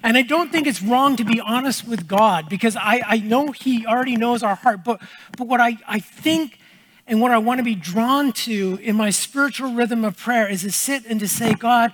And 0.03 0.17
I 0.17 0.23
don't 0.23 0.51
think 0.51 0.67
it's 0.67 0.83
wrong 0.83 1.17
to 1.17 1.25
be 1.25 1.41
honest 1.41 1.87
with 1.87 2.07
God 2.07 2.49
because 2.49 2.77
I, 2.77 3.03
I 3.07 3.19
know 3.19 3.53
He 3.53 3.87
already 3.87 4.17
knows 4.17 4.43
our 4.43 4.55
heart. 4.55 4.85
But, 4.85 5.01
but 5.37 5.47
what 5.47 5.61
I, 5.61 5.77
I 5.87 5.99
think 5.99 6.59
and 7.07 7.21
what 7.21 7.33
I 7.33 7.39
want 7.39 7.59
to 7.59 7.65
be 7.65 7.75
drawn 7.75 8.33
to 8.33 8.79
in 8.83 8.97
my 8.97 9.11
spiritual 9.11 9.73
rhythm 9.73 10.05
of 10.05 10.17
prayer 10.17 10.49
is 10.49 10.63
to 10.63 10.73
sit 10.73 11.05
and 11.05 11.21
to 11.21 11.29
say, 11.29 11.53
God, 11.53 11.93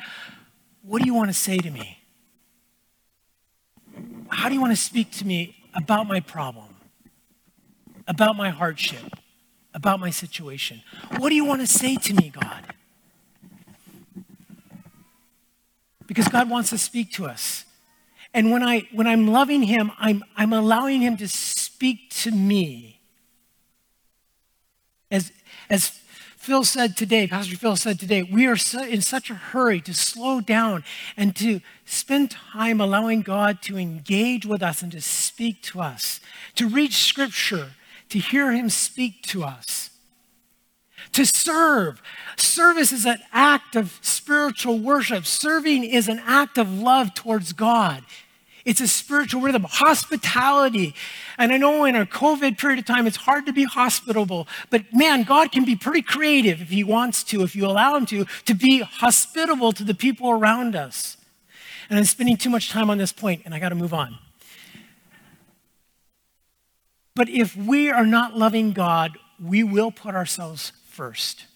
what 0.82 1.02
do 1.02 1.06
you 1.06 1.14
want 1.14 1.30
to 1.30 1.34
say 1.34 1.58
to 1.58 1.70
me? 1.70 1.98
How 4.28 4.48
do 4.48 4.54
you 4.54 4.60
want 4.60 4.72
to 4.72 4.80
speak 4.80 5.10
to 5.12 5.26
me 5.26 5.56
about 5.74 6.06
my 6.06 6.20
problem, 6.20 6.69
about 8.10 8.36
my 8.36 8.50
hardship, 8.50 9.14
about 9.72 10.00
my 10.00 10.10
situation? 10.10 10.82
What 11.18 11.28
do 11.28 11.36
you 11.36 11.44
want 11.44 11.60
to 11.60 11.66
say 11.66 11.94
to 11.94 12.12
me, 12.12 12.30
God? 12.30 12.74
Because 16.08 16.26
God 16.26 16.50
wants 16.50 16.70
to 16.70 16.78
speak 16.78 17.12
to 17.12 17.26
us. 17.26 17.64
And 18.34 18.50
when, 18.50 18.64
I, 18.64 18.88
when 18.92 19.06
I'm 19.06 19.28
loving 19.28 19.62
Him, 19.62 19.92
I'm, 19.96 20.24
I'm 20.36 20.52
allowing 20.52 21.00
Him 21.00 21.16
to 21.18 21.28
speak 21.28 22.10
to 22.22 22.32
me 22.32 23.00
as, 25.08 25.32
as 25.68 25.90
Phil 26.36 26.64
said 26.64 26.96
today, 26.96 27.26
Pastor 27.26 27.56
Phil 27.56 27.76
said 27.76 28.00
today, 28.00 28.22
we 28.22 28.46
are 28.46 28.56
so, 28.56 28.82
in 28.82 29.02
such 29.02 29.30
a 29.30 29.34
hurry 29.34 29.80
to 29.82 29.94
slow 29.94 30.40
down 30.40 30.84
and 31.16 31.34
to 31.36 31.60
spend 31.84 32.30
time 32.30 32.80
allowing 32.80 33.22
God 33.22 33.62
to 33.62 33.76
engage 33.76 34.46
with 34.46 34.62
us 34.62 34.82
and 34.82 34.90
to 34.92 35.00
speak 35.00 35.62
to 35.62 35.80
us, 35.80 36.20
to 36.56 36.68
read 36.68 36.92
Scripture, 36.92 37.72
to 38.10 38.18
hear 38.18 38.52
Him 38.52 38.70
speak 38.70 39.22
to 39.24 39.44
us, 39.44 39.90
to 41.12 41.24
serve. 41.24 42.02
Service 42.36 42.92
is 42.92 43.06
an 43.06 43.18
act 43.32 43.76
of 43.76 43.98
spiritual 44.02 44.78
worship, 44.78 45.26
serving 45.26 45.84
is 45.84 46.08
an 46.08 46.20
act 46.24 46.58
of 46.58 46.72
love 46.72 47.14
towards 47.14 47.52
God. 47.52 48.04
It's 48.64 48.80
a 48.80 48.88
spiritual 48.88 49.40
rhythm. 49.40 49.64
Hospitality. 49.64 50.94
And 51.38 51.50
I 51.52 51.56
know 51.56 51.84
in 51.84 51.96
a 51.96 52.04
COVID 52.04 52.58
period 52.58 52.78
of 52.78 52.84
time, 52.84 53.06
it's 53.06 53.16
hard 53.16 53.46
to 53.46 53.52
be 53.52 53.64
hospitable, 53.64 54.46
but 54.68 54.92
man, 54.92 55.22
God 55.22 55.50
can 55.50 55.64
be 55.64 55.76
pretty 55.76 56.02
creative 56.02 56.60
if 56.60 56.68
He 56.68 56.84
wants 56.84 57.24
to, 57.24 57.42
if 57.42 57.56
you 57.56 57.66
allow 57.66 57.96
Him 57.96 58.06
to, 58.06 58.26
to 58.44 58.54
be 58.54 58.80
hospitable 58.80 59.72
to 59.72 59.84
the 59.84 59.94
people 59.94 60.30
around 60.30 60.76
us. 60.76 61.16
And 61.88 61.98
I'm 61.98 62.04
spending 62.04 62.36
too 62.36 62.50
much 62.50 62.70
time 62.70 62.90
on 62.90 62.98
this 62.98 63.12
point, 63.12 63.42
and 63.44 63.54
I 63.54 63.58
got 63.58 63.70
to 63.70 63.74
move 63.74 63.94
on. 63.94 64.18
But 67.14 67.28
if 67.28 67.56
we 67.56 67.90
are 67.90 68.06
not 68.06 68.36
loving 68.36 68.72
God, 68.72 69.18
we 69.42 69.62
will 69.62 69.90
put 69.90 70.14
ourselves 70.14 70.72
first. 70.86 71.46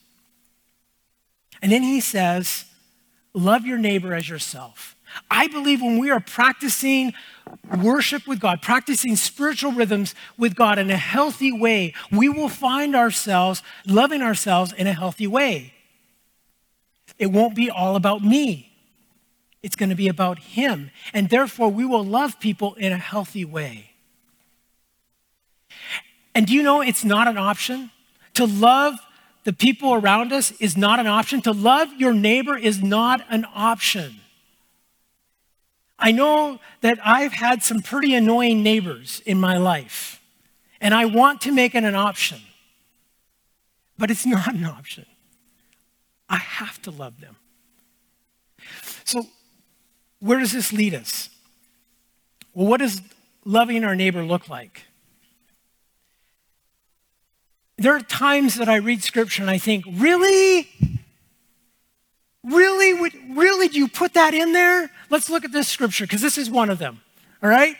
And 1.62 1.70
then 1.70 1.82
He 1.82 2.00
says, 2.00 2.66
Love 3.34 3.66
your 3.66 3.78
neighbor 3.78 4.14
as 4.14 4.28
yourself. 4.28 4.94
I 5.30 5.48
believe 5.48 5.82
when 5.82 5.98
we 5.98 6.10
are 6.10 6.20
practicing 6.20 7.12
worship 7.78 8.26
with 8.26 8.40
God, 8.40 8.62
practicing 8.62 9.16
spiritual 9.16 9.72
rhythms 9.72 10.14
with 10.38 10.54
God 10.54 10.78
in 10.78 10.90
a 10.90 10.96
healthy 10.96 11.52
way, 11.52 11.94
we 12.10 12.28
will 12.28 12.48
find 12.48 12.94
ourselves 12.94 13.62
loving 13.86 14.22
ourselves 14.22 14.72
in 14.72 14.86
a 14.86 14.92
healthy 14.92 15.26
way. 15.26 15.74
It 17.18 17.26
won't 17.26 17.54
be 17.54 17.70
all 17.70 17.96
about 17.96 18.22
me. 18.22 18.72
It's 19.62 19.76
going 19.76 19.88
to 19.88 19.94
be 19.94 20.08
about 20.08 20.38
Him. 20.38 20.90
And 21.12 21.28
therefore, 21.28 21.70
we 21.70 21.84
will 21.84 22.04
love 22.04 22.38
people 22.38 22.74
in 22.74 22.92
a 22.92 22.98
healthy 22.98 23.44
way. 23.44 23.93
And 26.34 26.46
do 26.46 26.54
you 26.54 26.62
know 26.62 26.80
it's 26.80 27.04
not 27.04 27.28
an 27.28 27.38
option? 27.38 27.90
To 28.34 28.46
love 28.46 28.98
the 29.44 29.52
people 29.52 29.94
around 29.94 30.32
us 30.32 30.50
is 30.52 30.76
not 30.76 30.98
an 30.98 31.06
option. 31.06 31.42
To 31.42 31.52
love 31.52 31.92
your 31.98 32.12
neighbor 32.12 32.56
is 32.56 32.82
not 32.82 33.24
an 33.28 33.46
option. 33.54 34.20
I 35.98 36.12
know 36.12 36.58
that 36.80 36.98
I've 37.04 37.32
had 37.32 37.62
some 37.62 37.80
pretty 37.80 38.14
annoying 38.14 38.62
neighbors 38.62 39.22
in 39.24 39.38
my 39.38 39.56
life, 39.56 40.20
and 40.80 40.92
I 40.92 41.04
want 41.04 41.40
to 41.42 41.52
make 41.52 41.74
it 41.74 41.84
an 41.84 41.94
option, 41.94 42.40
but 43.96 44.10
it's 44.10 44.26
not 44.36 44.54
an 44.54 44.64
option. 44.64 45.06
I 46.28 46.36
have 46.36 46.80
to 46.82 46.90
love 46.90 47.20
them. 47.20 47.36
So, 49.04 49.26
where 50.20 50.40
does 50.40 50.52
this 50.52 50.72
lead 50.72 50.94
us? 50.94 51.28
Well, 52.54 52.66
what 52.66 52.80
does 52.80 53.02
loving 53.44 53.84
our 53.84 53.94
neighbor 53.94 54.24
look 54.24 54.48
like? 54.48 54.82
There 57.76 57.94
are 57.94 58.00
times 58.00 58.56
that 58.56 58.68
I 58.68 58.76
read 58.76 59.02
scripture 59.02 59.42
and 59.42 59.50
I 59.50 59.58
think, 59.58 59.84
really? 59.90 60.68
Really? 62.44 62.94
Would, 62.94 63.14
really? 63.30 63.68
Do 63.68 63.78
you 63.78 63.88
put 63.88 64.14
that 64.14 64.34
in 64.34 64.52
there? 64.52 64.90
Let's 65.10 65.28
look 65.28 65.44
at 65.44 65.52
this 65.52 65.66
scripture 65.66 66.04
because 66.04 66.20
this 66.20 66.38
is 66.38 66.48
one 66.50 66.70
of 66.70 66.78
them. 66.78 67.00
All 67.42 67.48
right? 67.48 67.76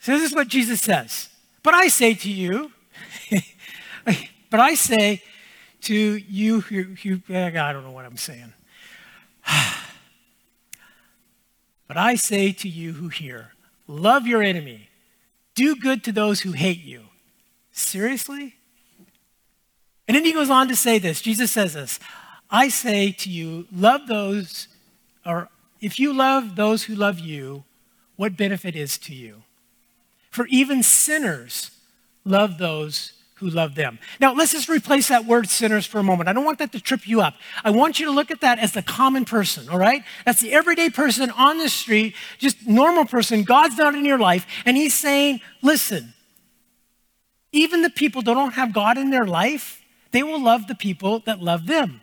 So 0.00 0.12
this 0.12 0.22
is 0.22 0.34
what 0.34 0.48
Jesus 0.48 0.80
says. 0.80 1.28
But 1.62 1.74
I 1.74 1.88
say 1.88 2.14
to 2.14 2.30
you, 2.30 2.72
but 4.50 4.60
I 4.60 4.74
say 4.74 5.22
to 5.82 5.94
you 5.94 6.60
who, 6.62 6.82
who 6.82 7.20
eh, 7.28 7.46
I 7.60 7.72
don't 7.72 7.84
know 7.84 7.90
what 7.90 8.04
I'm 8.04 8.16
saying. 8.16 8.52
but 11.88 11.96
I 11.96 12.14
say 12.14 12.52
to 12.52 12.68
you 12.68 12.94
who 12.94 13.08
hear, 13.08 13.52
love 13.86 14.26
your 14.26 14.42
enemy, 14.42 14.88
do 15.54 15.76
good 15.76 16.02
to 16.04 16.12
those 16.12 16.40
who 16.40 16.52
hate 16.52 16.82
you. 16.82 17.04
Seriously? 17.72 18.56
And 20.06 20.14
then 20.14 20.24
he 20.24 20.32
goes 20.32 20.50
on 20.50 20.68
to 20.68 20.76
say 20.76 20.98
this. 20.98 21.20
Jesus 21.20 21.50
says 21.50 21.74
this 21.74 21.98
I 22.50 22.68
say 22.68 23.12
to 23.12 23.30
you, 23.30 23.66
love 23.72 24.06
those, 24.06 24.68
or 25.24 25.48
if 25.80 25.98
you 25.98 26.12
love 26.12 26.56
those 26.56 26.84
who 26.84 26.94
love 26.94 27.18
you, 27.18 27.64
what 28.16 28.36
benefit 28.36 28.76
is 28.76 28.98
to 28.98 29.14
you? 29.14 29.42
For 30.30 30.46
even 30.46 30.82
sinners 30.82 31.70
love 32.24 32.58
those 32.58 33.12
who 33.36 33.48
love 33.48 33.74
them. 33.74 33.98
Now, 34.20 34.32
let's 34.32 34.52
just 34.52 34.68
replace 34.68 35.08
that 35.08 35.26
word 35.26 35.48
sinners 35.48 35.86
for 35.86 35.98
a 35.98 36.02
moment. 36.02 36.28
I 36.28 36.32
don't 36.32 36.44
want 36.44 36.58
that 36.58 36.72
to 36.72 36.80
trip 36.80 37.06
you 37.06 37.20
up. 37.20 37.34
I 37.64 37.70
want 37.70 37.98
you 37.98 38.06
to 38.06 38.12
look 38.12 38.30
at 38.30 38.40
that 38.40 38.58
as 38.58 38.72
the 38.72 38.82
common 38.82 39.24
person, 39.24 39.68
all 39.68 39.78
right? 39.78 40.02
That's 40.24 40.40
the 40.40 40.52
everyday 40.52 40.88
person 40.90 41.30
on 41.30 41.58
the 41.58 41.68
street, 41.68 42.14
just 42.38 42.66
normal 42.66 43.04
person. 43.04 43.42
God's 43.42 43.76
not 43.76 43.94
in 43.94 44.04
your 44.04 44.18
life. 44.18 44.46
And 44.64 44.76
he's 44.76 44.94
saying, 44.94 45.40
listen, 45.62 46.14
even 47.52 47.82
the 47.82 47.90
people 47.90 48.22
that 48.22 48.34
don't 48.34 48.54
have 48.54 48.72
God 48.72 48.96
in 48.96 49.10
their 49.10 49.26
life, 49.26 49.83
they 50.14 50.22
will 50.22 50.40
love 50.40 50.68
the 50.68 50.76
people 50.76 51.18
that 51.26 51.42
love 51.42 51.66
them. 51.66 52.00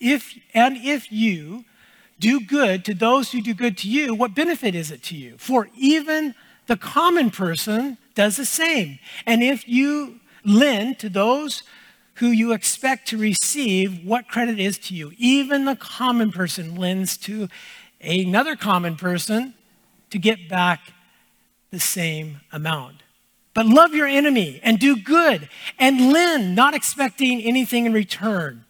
If, 0.00 0.36
and 0.52 0.76
if 0.76 1.12
you 1.12 1.64
do 2.18 2.40
good 2.40 2.84
to 2.86 2.94
those 2.94 3.30
who 3.30 3.40
do 3.40 3.54
good 3.54 3.78
to 3.78 3.88
you, 3.88 4.12
what 4.12 4.34
benefit 4.34 4.74
is 4.74 4.90
it 4.90 5.00
to 5.04 5.16
you? 5.16 5.36
For 5.38 5.68
even 5.76 6.34
the 6.66 6.76
common 6.76 7.30
person 7.30 7.96
does 8.16 8.36
the 8.36 8.44
same. 8.44 8.98
And 9.24 9.40
if 9.40 9.68
you 9.68 10.18
lend 10.44 10.98
to 10.98 11.08
those 11.08 11.62
who 12.14 12.26
you 12.26 12.52
expect 12.52 13.06
to 13.10 13.18
receive, 13.18 14.04
what 14.04 14.26
credit 14.26 14.58
is 14.58 14.76
to 14.78 14.94
you? 14.94 15.12
Even 15.16 15.66
the 15.66 15.76
common 15.76 16.32
person 16.32 16.74
lends 16.74 17.16
to 17.18 17.48
another 18.00 18.56
common 18.56 18.96
person 18.96 19.54
to 20.10 20.18
get 20.18 20.48
back 20.48 20.92
the 21.70 21.78
same 21.78 22.40
amount. 22.50 23.03
But 23.54 23.66
love 23.66 23.94
your 23.94 24.08
enemy 24.08 24.60
and 24.62 24.78
do 24.78 24.96
good 24.96 25.48
and 25.78 26.12
lend, 26.12 26.56
not 26.56 26.74
expecting 26.74 27.40
anything 27.40 27.86
in 27.86 27.92
return. 27.92 28.64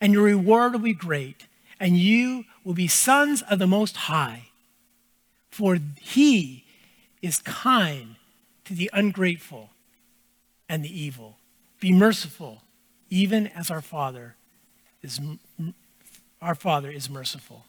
And 0.00 0.12
your 0.12 0.24
reward 0.24 0.72
will 0.72 0.80
be 0.80 0.92
great, 0.92 1.46
and 1.80 1.96
you 1.96 2.44
will 2.64 2.74
be 2.74 2.88
sons 2.88 3.42
of 3.42 3.58
the 3.58 3.66
Most 3.66 3.96
High. 3.96 4.48
For 5.50 5.78
he 6.00 6.64
is 7.22 7.38
kind 7.38 8.16
to 8.64 8.74
the 8.74 8.90
ungrateful 8.92 9.70
and 10.68 10.84
the 10.84 11.00
evil. 11.00 11.38
Be 11.80 11.92
merciful, 11.92 12.62
even 13.08 13.46
as 13.46 13.70
our 13.70 13.80
Father 13.80 14.34
is 15.02 15.20
our 16.42 16.54
Father 16.54 16.90
is 16.90 17.08
merciful. 17.08 17.65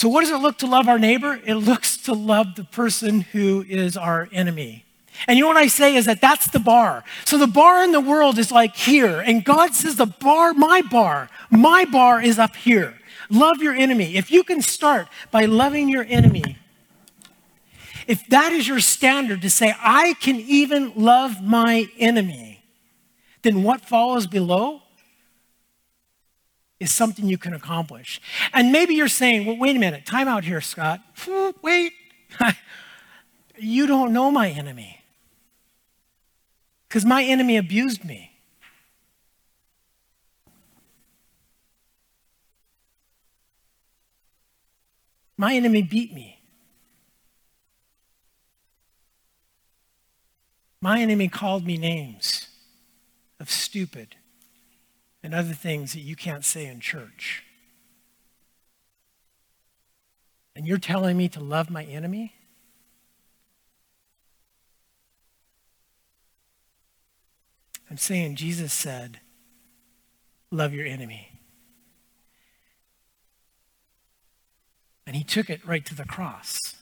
So 0.00 0.08
what 0.08 0.22
does 0.22 0.30
it 0.30 0.38
look 0.38 0.56
to 0.60 0.66
love 0.66 0.88
our 0.88 0.98
neighbor? 0.98 1.38
It 1.44 1.56
looks 1.56 1.98
to 2.04 2.14
love 2.14 2.54
the 2.54 2.64
person 2.64 3.20
who 3.20 3.66
is 3.68 3.98
our 3.98 4.30
enemy. 4.32 4.86
And 5.28 5.36
you 5.36 5.44
know 5.44 5.48
what 5.48 5.58
I 5.58 5.66
say 5.66 5.94
is 5.94 6.06
that 6.06 6.22
that's 6.22 6.48
the 6.48 6.58
bar. 6.58 7.04
So 7.26 7.36
the 7.36 7.46
bar 7.46 7.84
in 7.84 7.92
the 7.92 8.00
world 8.00 8.38
is 8.38 8.50
like 8.50 8.74
here, 8.74 9.20
and 9.20 9.44
God 9.44 9.74
says 9.74 9.96
the 9.96 10.06
bar, 10.06 10.54
my 10.54 10.80
bar, 10.80 11.28
my 11.50 11.84
bar 11.84 12.22
is 12.22 12.38
up 12.38 12.56
here. 12.56 12.98
Love 13.28 13.58
your 13.60 13.74
enemy. 13.74 14.16
If 14.16 14.30
you 14.30 14.42
can 14.42 14.62
start 14.62 15.06
by 15.30 15.44
loving 15.44 15.90
your 15.90 16.06
enemy, 16.08 16.56
if 18.06 18.26
that 18.28 18.52
is 18.52 18.66
your 18.66 18.80
standard 18.80 19.42
to 19.42 19.50
say, 19.50 19.74
I 19.78 20.14
can 20.14 20.36
even 20.36 20.94
love 20.96 21.42
my 21.42 21.90
enemy, 21.98 22.64
then 23.42 23.62
what 23.62 23.82
follows 23.82 24.26
below 24.26 24.80
is 26.80 26.90
something 26.90 27.26
you 27.26 27.38
can 27.38 27.52
accomplish. 27.52 28.20
And 28.54 28.72
maybe 28.72 28.94
you're 28.94 29.06
saying, 29.06 29.46
well, 29.46 29.58
wait 29.58 29.76
a 29.76 29.78
minute, 29.78 30.06
time 30.06 30.26
out 30.26 30.44
here, 30.44 30.62
Scott. 30.62 31.00
Wait, 31.62 31.92
you 33.58 33.86
don't 33.86 34.12
know 34.12 34.30
my 34.30 34.48
enemy. 34.48 35.02
Because 36.88 37.04
my 37.04 37.22
enemy 37.22 37.58
abused 37.58 38.04
me. 38.04 38.32
My 45.36 45.54
enemy 45.54 45.82
beat 45.82 46.12
me. 46.12 46.40
My 50.80 51.00
enemy 51.00 51.28
called 51.28 51.66
me 51.66 51.76
names 51.76 52.48
of 53.38 53.50
stupid 53.50 54.16
and 55.22 55.34
other 55.34 55.52
things 55.52 55.92
that 55.92 56.00
you 56.00 56.16
can't 56.16 56.44
say 56.44 56.66
in 56.66 56.80
church. 56.80 57.44
And 60.56 60.66
you're 60.66 60.78
telling 60.78 61.16
me 61.16 61.28
to 61.30 61.40
love 61.40 61.70
my 61.70 61.84
enemy? 61.84 62.34
I'm 67.90 67.96
saying 67.96 68.36
Jesus 68.36 68.72
said, 68.72 69.20
love 70.50 70.72
your 70.72 70.86
enemy. 70.86 71.40
And 75.06 75.16
he 75.16 75.24
took 75.24 75.50
it 75.50 75.66
right 75.66 75.84
to 75.86 75.94
the 75.94 76.04
cross. 76.04 76.76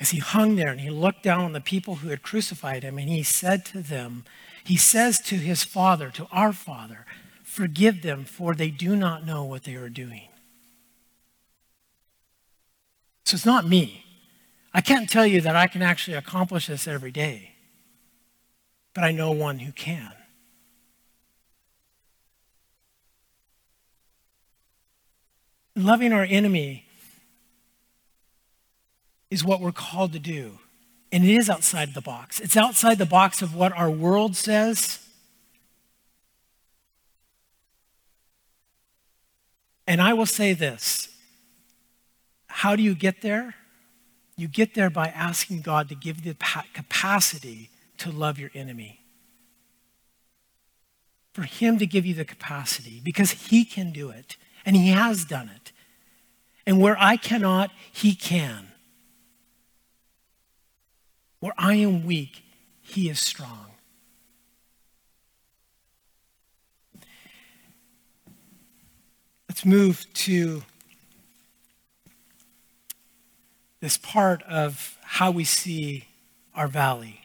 As 0.00 0.10
he 0.10 0.18
hung 0.18 0.56
there 0.56 0.70
and 0.70 0.80
he 0.80 0.88
looked 0.90 1.22
down 1.22 1.44
on 1.44 1.52
the 1.52 1.60
people 1.60 1.96
who 1.96 2.08
had 2.08 2.22
crucified 2.22 2.82
him, 2.82 2.98
and 2.98 3.08
he 3.08 3.22
said 3.22 3.64
to 3.66 3.82
them, 3.82 4.24
he 4.64 4.76
says 4.76 5.18
to 5.20 5.36
his 5.36 5.64
Father, 5.64 6.10
to 6.10 6.26
our 6.30 6.52
Father, 6.52 7.06
Forgive 7.52 8.00
them, 8.00 8.24
for 8.24 8.54
they 8.54 8.70
do 8.70 8.96
not 8.96 9.26
know 9.26 9.44
what 9.44 9.64
they 9.64 9.74
are 9.74 9.90
doing. 9.90 10.28
So 13.26 13.34
it's 13.34 13.44
not 13.44 13.68
me. 13.68 14.06
I 14.72 14.80
can't 14.80 15.06
tell 15.06 15.26
you 15.26 15.42
that 15.42 15.54
I 15.54 15.66
can 15.66 15.82
actually 15.82 16.16
accomplish 16.16 16.68
this 16.68 16.88
every 16.88 17.10
day, 17.10 17.52
but 18.94 19.04
I 19.04 19.12
know 19.12 19.32
one 19.32 19.58
who 19.58 19.70
can. 19.70 20.14
Loving 25.76 26.14
our 26.14 26.24
enemy 26.24 26.86
is 29.30 29.44
what 29.44 29.60
we're 29.60 29.72
called 29.72 30.14
to 30.14 30.18
do. 30.18 30.58
And 31.12 31.24
it 31.24 31.34
is 31.34 31.50
outside 31.50 31.92
the 31.92 32.00
box. 32.00 32.40
It's 32.40 32.56
outside 32.56 32.96
the 32.96 33.06
box 33.06 33.42
of 33.42 33.54
what 33.54 33.72
our 33.72 33.90
world 33.90 34.34
says. 34.34 34.98
And 39.86 40.00
I 40.00 40.14
will 40.14 40.26
say 40.26 40.54
this 40.54 41.08
how 42.46 42.76
do 42.76 42.82
you 42.82 42.94
get 42.94 43.20
there? 43.20 43.54
You 44.36 44.48
get 44.48 44.74
there 44.74 44.90
by 44.90 45.08
asking 45.08 45.60
God 45.60 45.88
to 45.90 45.94
give 45.94 46.24
you 46.24 46.32
the 46.32 46.64
capacity 46.72 47.70
to 47.98 48.10
love 48.10 48.38
your 48.38 48.50
enemy. 48.54 49.00
For 51.34 51.42
Him 51.42 51.78
to 51.78 51.86
give 51.86 52.04
you 52.06 52.14
the 52.14 52.24
capacity, 52.24 53.00
because 53.02 53.30
He 53.32 53.64
can 53.64 53.92
do 53.92 54.10
it, 54.10 54.36
and 54.64 54.76
He 54.76 54.88
has 54.88 55.24
done 55.24 55.50
it. 55.54 55.72
And 56.66 56.80
where 56.80 56.96
I 56.98 57.16
cannot, 57.16 57.70
He 57.92 58.14
can. 58.14 58.71
Where 61.42 61.54
I 61.58 61.74
am 61.74 62.06
weak, 62.06 62.44
he 62.80 63.08
is 63.10 63.18
strong. 63.18 63.72
Let's 69.48 69.64
move 69.64 70.06
to 70.14 70.62
this 73.80 73.98
part 73.98 74.44
of 74.44 74.96
how 75.02 75.32
we 75.32 75.42
see 75.42 76.04
our 76.54 76.68
valley. 76.68 77.22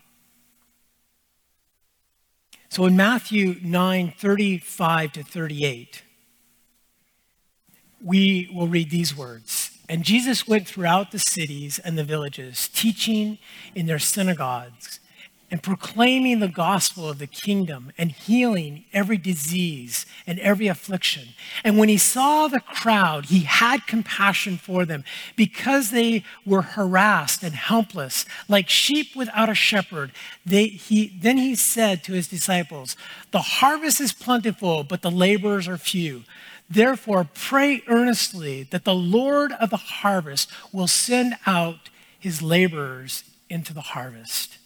So 2.69 2.85
in 2.85 2.97
Matthew 2.97 3.57
9 3.61 4.15
35 4.17 5.11
to 5.11 5.21
38, 5.21 6.01
we 8.03 8.49
will 8.51 8.67
read 8.67 8.89
these 8.89 9.15
words. 9.15 9.76
And 9.89 10.03
Jesus 10.03 10.47
went 10.47 10.67
throughout 10.67 11.11
the 11.11 11.19
cities 11.19 11.79
and 11.79 11.97
the 11.97 12.03
villages, 12.03 12.69
teaching 12.73 13.37
in 13.73 13.85
their 13.85 13.99
synagogues 13.99 14.99
and 15.49 15.63
proclaiming 15.63 16.39
the 16.39 16.47
gospel 16.49 17.07
of 17.07 17.19
the 17.19 17.27
kingdom 17.27 17.93
and 17.97 18.11
healing 18.11 18.83
every 18.91 19.17
disease 19.17 20.05
and 20.25 20.39
every 20.39 20.67
affliction. 20.67 21.29
And 21.63 21.77
when 21.77 21.87
he 21.87 21.97
saw 21.97 22.47
the 22.47 22.59
crowd, 22.59 23.27
he 23.27 23.39
had 23.39 23.87
compassion 23.87 24.57
for 24.57 24.83
them 24.83 25.05
because 25.37 25.91
they 25.91 26.25
were 26.45 26.63
harassed 26.63 27.43
and 27.43 27.55
helpless, 27.55 28.25
like 28.49 28.67
sheep 28.67 29.15
without 29.15 29.47
a 29.47 29.55
shepherd. 29.55 30.11
They, 30.45 30.67
he, 30.67 31.17
then 31.17 31.37
he 31.37 31.55
said 31.55 32.03
to 32.03 32.13
his 32.13 32.27
disciples, 32.27 32.97
The 33.31 33.39
harvest 33.39 34.01
is 34.01 34.11
plentiful, 34.11 34.83
but 34.83 35.01
the 35.01 35.11
laborers 35.11 35.69
are 35.69 35.77
few. 35.77 36.23
Therefore, 36.69 37.27
pray 37.33 37.83
earnestly 37.87 38.63
that 38.63 38.83
the 38.83 38.95
Lord 38.95 39.53
of 39.53 39.69
the 39.69 39.77
harvest 39.77 40.49
will 40.73 40.87
send 40.87 41.35
out 41.45 41.89
his 42.19 42.41
laborers 42.41 43.23
into 43.49 43.73
the 43.73 43.81
harvest. 43.81 44.57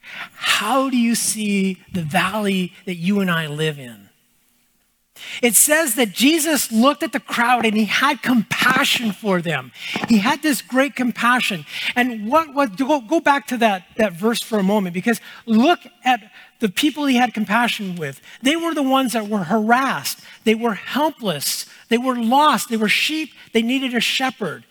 How 0.00 0.88
do 0.90 0.96
you 0.96 1.14
see 1.14 1.82
the 1.92 2.02
valley 2.02 2.72
that 2.86 2.96
you 2.96 3.20
and 3.20 3.30
I 3.30 3.46
live 3.46 3.78
in? 3.78 4.08
It 5.42 5.54
says 5.54 5.94
that 5.96 6.12
Jesus 6.12 6.72
looked 6.72 7.02
at 7.02 7.12
the 7.12 7.20
crowd 7.20 7.66
and 7.66 7.76
he 7.76 7.84
had 7.84 8.22
compassion 8.22 9.12
for 9.12 9.40
them. 9.42 9.72
He 10.08 10.18
had 10.18 10.42
this 10.42 10.62
great 10.62 10.96
compassion. 10.96 11.66
And 11.94 12.30
what, 12.30 12.54
what 12.54 12.76
go, 12.76 13.00
go 13.00 13.20
back 13.20 13.46
to 13.48 13.58
that, 13.58 13.84
that 13.96 14.14
verse 14.14 14.42
for 14.42 14.58
a 14.58 14.62
moment 14.62 14.94
because 14.94 15.20
look 15.46 15.80
at 16.04 16.20
the 16.60 16.68
people 16.68 17.06
he 17.06 17.16
had 17.16 17.34
compassion 17.34 17.96
with. 17.96 18.20
They 18.42 18.54
were 18.54 18.74
the 18.74 18.82
ones 18.82 19.14
that 19.14 19.28
were 19.28 19.44
harassed, 19.44 20.20
they 20.44 20.54
were 20.54 20.74
helpless, 20.74 21.66
they 21.88 21.98
were 21.98 22.16
lost, 22.16 22.68
they 22.68 22.76
were 22.76 22.88
sheep, 22.88 23.32
they 23.52 23.62
needed 23.62 23.94
a 23.94 24.00
shepherd. 24.00 24.64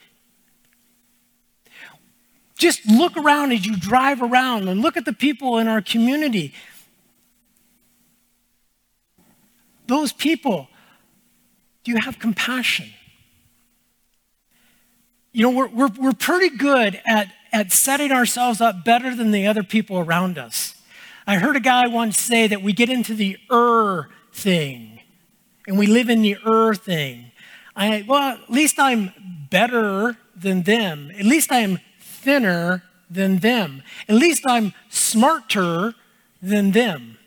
Just 2.57 2.85
look 2.85 3.15
around 3.15 3.51
as 3.51 3.65
you 3.65 3.77
drive 3.77 4.21
around 4.21 4.67
and 4.67 4.81
look 4.81 4.97
at 4.97 5.05
the 5.05 5.13
people 5.13 5.57
in 5.57 5.67
our 5.67 5.81
community. 5.81 6.53
Those 9.87 10.11
people, 10.11 10.67
do 11.83 11.91
you 11.91 11.97
have 11.97 12.19
compassion? 12.19 12.89
You 15.31 15.43
know, 15.43 15.51
we're, 15.51 15.67
we're, 15.67 15.91
we're 15.97 16.13
pretty 16.13 16.55
good 16.55 17.01
at, 17.07 17.31
at 17.51 17.71
setting 17.71 18.11
ourselves 18.11 18.59
up 18.61 18.83
better 18.83 19.15
than 19.15 19.31
the 19.31 19.47
other 19.47 19.63
people 19.63 19.97
around 19.97 20.37
us. 20.37 20.75
I 21.29 21.37
heard 21.37 21.55
a 21.55 21.59
guy 21.59 21.85
once 21.85 22.17
say 22.17 22.47
that 22.47 22.63
we 22.63 22.73
get 22.73 22.89
into 22.89 23.13
the 23.13 23.37
er 23.51 24.09
thing 24.33 24.99
and 25.67 25.77
we 25.77 25.85
live 25.85 26.09
in 26.09 26.23
the 26.23 26.35
er 26.43 26.73
thing. 26.73 27.31
I, 27.75 28.03
well, 28.07 28.33
at 28.33 28.49
least 28.49 28.79
I'm 28.79 29.13
better 29.47 30.17
than 30.35 30.63
them. 30.63 31.11
At 31.11 31.25
least 31.25 31.51
I'm 31.51 31.77
thinner 31.99 32.81
than 33.11 33.37
them. 33.37 33.83
At 34.07 34.15
least 34.15 34.41
I'm 34.47 34.73
smarter 34.89 35.93
than 36.41 36.71
them. 36.71 37.19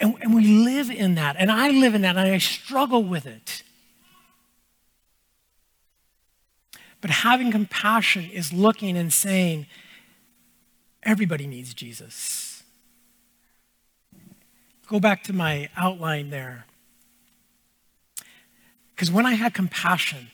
And, 0.00 0.16
and 0.20 0.34
we 0.34 0.64
live 0.64 0.90
in 0.90 1.14
that. 1.14 1.36
And 1.38 1.52
I 1.52 1.70
live 1.70 1.94
in 1.94 2.02
that, 2.02 2.16
and 2.16 2.28
I 2.28 2.38
struggle 2.38 3.04
with 3.04 3.24
it. 3.24 3.62
But 7.00 7.10
having 7.10 7.52
compassion 7.52 8.28
is 8.28 8.52
looking 8.52 8.96
and 8.96 9.12
saying, 9.12 9.66
everybody 11.02 11.46
needs 11.46 11.74
Jesus. 11.74 12.62
Go 14.86 15.00
back 15.00 15.22
to 15.24 15.32
my 15.32 15.68
outline 15.76 16.30
there. 16.30 16.66
Because 18.94 19.10
when 19.10 19.24
I 19.24 19.32
had 19.32 19.54
compassion, 19.54 20.28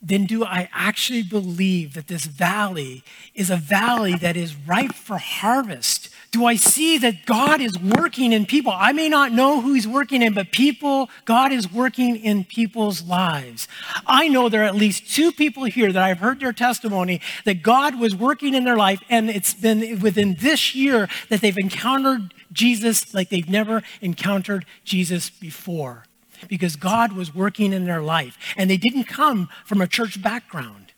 then 0.00 0.24
do 0.24 0.44
I 0.44 0.70
actually 0.72 1.22
believe 1.22 1.94
that 1.94 2.06
this 2.06 2.24
valley 2.24 3.04
is 3.34 3.50
a 3.50 3.56
valley 3.56 4.14
that 4.14 4.36
is 4.36 4.56
ripe 4.56 4.94
for 4.94 5.18
harvest? 5.18 5.99
Do 6.30 6.46
I 6.46 6.54
see 6.54 6.96
that 6.98 7.26
God 7.26 7.60
is 7.60 7.76
working 7.76 8.32
in 8.32 8.46
people? 8.46 8.72
I 8.72 8.92
may 8.92 9.08
not 9.08 9.32
know 9.32 9.60
who 9.60 9.74
He's 9.74 9.88
working 9.88 10.22
in, 10.22 10.32
but 10.32 10.52
people, 10.52 11.10
God 11.24 11.50
is 11.50 11.72
working 11.72 12.16
in 12.16 12.44
people's 12.44 13.02
lives. 13.02 13.66
I 14.06 14.28
know 14.28 14.48
there 14.48 14.62
are 14.62 14.66
at 14.66 14.76
least 14.76 15.12
two 15.12 15.32
people 15.32 15.64
here 15.64 15.92
that 15.92 16.02
I've 16.02 16.18
heard 16.18 16.38
their 16.38 16.52
testimony 16.52 17.20
that 17.44 17.62
God 17.62 17.98
was 17.98 18.14
working 18.14 18.54
in 18.54 18.62
their 18.62 18.76
life, 18.76 19.00
and 19.08 19.28
it's 19.28 19.54
been 19.54 19.98
within 20.00 20.36
this 20.38 20.72
year 20.72 21.08
that 21.30 21.40
they've 21.40 21.58
encountered 21.58 22.32
Jesus 22.52 23.12
like 23.12 23.28
they've 23.28 23.48
never 23.48 23.82
encountered 24.00 24.66
Jesus 24.84 25.30
before 25.30 26.04
because 26.48 26.76
God 26.76 27.12
was 27.12 27.34
working 27.34 27.72
in 27.72 27.84
their 27.84 28.02
life. 28.02 28.38
And 28.56 28.70
they 28.70 28.76
didn't 28.76 29.04
come 29.04 29.48
from 29.64 29.80
a 29.80 29.88
church 29.88 30.22
background, 30.22 30.92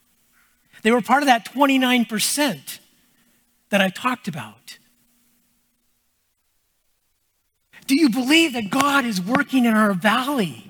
they 0.83 0.91
were 0.91 1.01
part 1.01 1.23
of 1.23 1.27
that 1.27 1.47
29% 1.47 2.79
that 3.71 3.81
I 3.81 3.89
talked 3.89 4.29
about. 4.29 4.77
Do 7.93 7.99
you 8.01 8.09
believe 8.09 8.55
that 8.55 8.71
God 8.71 9.05
is 9.05 9.21
working 9.21 9.67
in 9.67 9.75
our 9.75 9.93
valley? 9.93 10.65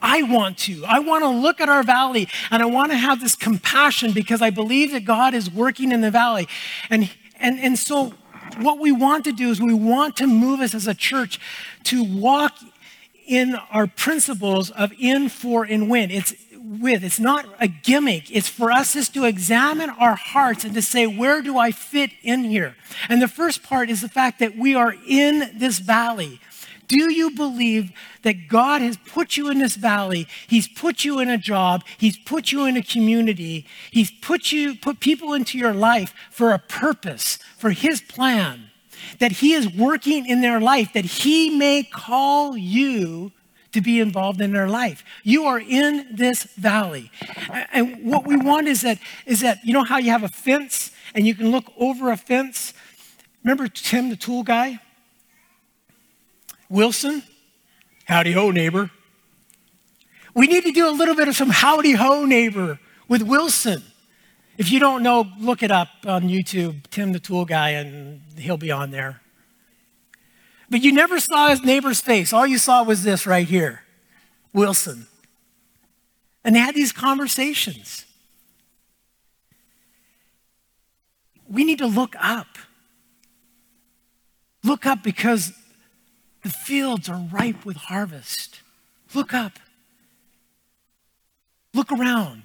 I 0.00 0.22
want 0.22 0.58
to. 0.58 0.84
I 0.86 1.00
want 1.00 1.24
to 1.24 1.28
look 1.28 1.60
at 1.60 1.68
our 1.68 1.82
valley 1.82 2.28
and 2.52 2.62
I 2.62 2.66
want 2.66 2.92
to 2.92 2.96
have 2.96 3.20
this 3.20 3.34
compassion 3.34 4.12
because 4.12 4.40
I 4.40 4.50
believe 4.50 4.92
that 4.92 5.04
God 5.04 5.34
is 5.34 5.50
working 5.50 5.90
in 5.90 6.02
the 6.02 6.10
valley. 6.12 6.46
And, 6.88 7.10
and, 7.40 7.58
and 7.58 7.76
so, 7.76 8.14
what 8.58 8.78
we 8.78 8.92
want 8.92 9.24
to 9.24 9.32
do 9.32 9.50
is 9.50 9.60
we 9.60 9.74
want 9.74 10.16
to 10.18 10.28
move 10.28 10.60
us 10.60 10.72
as 10.72 10.86
a 10.86 10.94
church 10.94 11.40
to 11.86 12.04
walk 12.04 12.56
in 13.26 13.56
our 13.72 13.88
principles 13.88 14.70
of 14.70 14.92
in, 15.00 15.28
for, 15.30 15.64
and 15.64 15.90
when. 15.90 16.12
It's 16.12 16.32
with. 16.78 17.02
It's 17.02 17.18
not 17.18 17.46
a 17.58 17.66
gimmick. 17.66 18.30
It's 18.30 18.48
for 18.48 18.70
us 18.70 18.94
just 18.94 19.12
to 19.14 19.24
examine 19.24 19.90
our 19.90 20.14
hearts 20.14 20.64
and 20.64 20.74
to 20.74 20.82
say, 20.82 21.06
where 21.06 21.42
do 21.42 21.58
I 21.58 21.72
fit 21.72 22.10
in 22.22 22.44
here? 22.44 22.76
And 23.08 23.20
the 23.20 23.28
first 23.28 23.62
part 23.62 23.90
is 23.90 24.00
the 24.00 24.08
fact 24.08 24.38
that 24.38 24.56
we 24.56 24.74
are 24.74 24.94
in 25.06 25.50
this 25.58 25.80
valley. 25.80 26.40
Do 26.86 27.12
you 27.12 27.30
believe 27.30 27.92
that 28.22 28.48
God 28.48 28.82
has 28.82 28.96
put 28.96 29.36
you 29.36 29.48
in 29.48 29.58
this 29.58 29.76
valley? 29.76 30.26
He's 30.48 30.66
put 30.66 31.04
you 31.04 31.18
in 31.20 31.28
a 31.28 31.38
job. 31.38 31.84
He's 31.98 32.18
put 32.18 32.50
you 32.50 32.64
in 32.64 32.76
a 32.76 32.82
community. 32.82 33.66
He's 33.90 34.10
put 34.10 34.50
you 34.50 34.74
put 34.74 35.00
people 35.00 35.32
into 35.32 35.56
your 35.56 35.72
life 35.74 36.12
for 36.30 36.50
a 36.50 36.58
purpose, 36.58 37.38
for 37.56 37.70
his 37.70 38.00
plan 38.00 38.70
that 39.18 39.32
He 39.32 39.52
is 39.52 39.72
working 39.72 40.26
in 40.26 40.40
their 40.40 40.60
life, 40.60 40.92
that 40.92 41.04
He 41.04 41.50
may 41.50 41.82
call 41.82 42.56
you 42.56 43.32
to 43.72 43.80
be 43.80 44.00
involved 44.00 44.40
in 44.40 44.52
their 44.52 44.68
life. 44.68 45.04
You 45.22 45.44
are 45.44 45.60
in 45.60 46.08
this 46.10 46.44
valley. 46.44 47.10
And 47.72 48.04
what 48.04 48.26
we 48.26 48.36
want 48.36 48.68
is 48.68 48.80
that, 48.82 48.98
is 49.26 49.40
that, 49.40 49.64
you 49.64 49.72
know 49.72 49.84
how 49.84 49.98
you 49.98 50.10
have 50.10 50.24
a 50.24 50.28
fence 50.28 50.90
and 51.14 51.26
you 51.26 51.34
can 51.34 51.50
look 51.50 51.72
over 51.76 52.10
a 52.10 52.16
fence? 52.16 52.74
Remember 53.44 53.68
Tim, 53.68 54.10
the 54.10 54.16
tool 54.16 54.42
guy? 54.42 54.80
Wilson? 56.68 57.22
Howdy 58.04 58.32
ho, 58.32 58.50
neighbor. 58.50 58.90
We 60.34 60.46
need 60.46 60.64
to 60.64 60.72
do 60.72 60.88
a 60.88 60.92
little 60.92 61.14
bit 61.14 61.28
of 61.28 61.36
some 61.36 61.50
howdy 61.50 61.92
ho, 61.92 62.24
neighbor, 62.24 62.78
with 63.08 63.22
Wilson. 63.22 63.82
If 64.58 64.70
you 64.70 64.78
don't 64.78 65.02
know, 65.02 65.26
look 65.38 65.62
it 65.62 65.70
up 65.70 65.88
on 66.06 66.22
YouTube, 66.24 66.86
Tim 66.90 67.12
the 67.12 67.18
Tool 67.18 67.44
Guy, 67.44 67.70
and 67.70 68.20
he'll 68.38 68.56
be 68.56 68.70
on 68.70 68.90
there. 68.90 69.20
But 70.70 70.82
you 70.82 70.92
never 70.92 71.18
saw 71.18 71.48
his 71.48 71.64
neighbor's 71.64 72.00
face. 72.00 72.32
All 72.32 72.46
you 72.46 72.56
saw 72.56 72.84
was 72.84 73.02
this 73.02 73.26
right 73.26 73.46
here 73.46 73.82
Wilson. 74.52 75.08
And 76.44 76.54
they 76.54 76.60
had 76.60 76.74
these 76.74 76.92
conversations. 76.92 78.06
We 81.48 81.64
need 81.64 81.78
to 81.78 81.86
look 81.86 82.14
up. 82.18 82.46
Look 84.62 84.86
up 84.86 85.02
because 85.02 85.52
the 86.42 86.48
fields 86.48 87.08
are 87.08 87.20
ripe 87.32 87.64
with 87.64 87.76
harvest. 87.76 88.60
Look 89.14 89.34
up. 89.34 89.58
Look 91.74 91.92
around. 91.92 92.42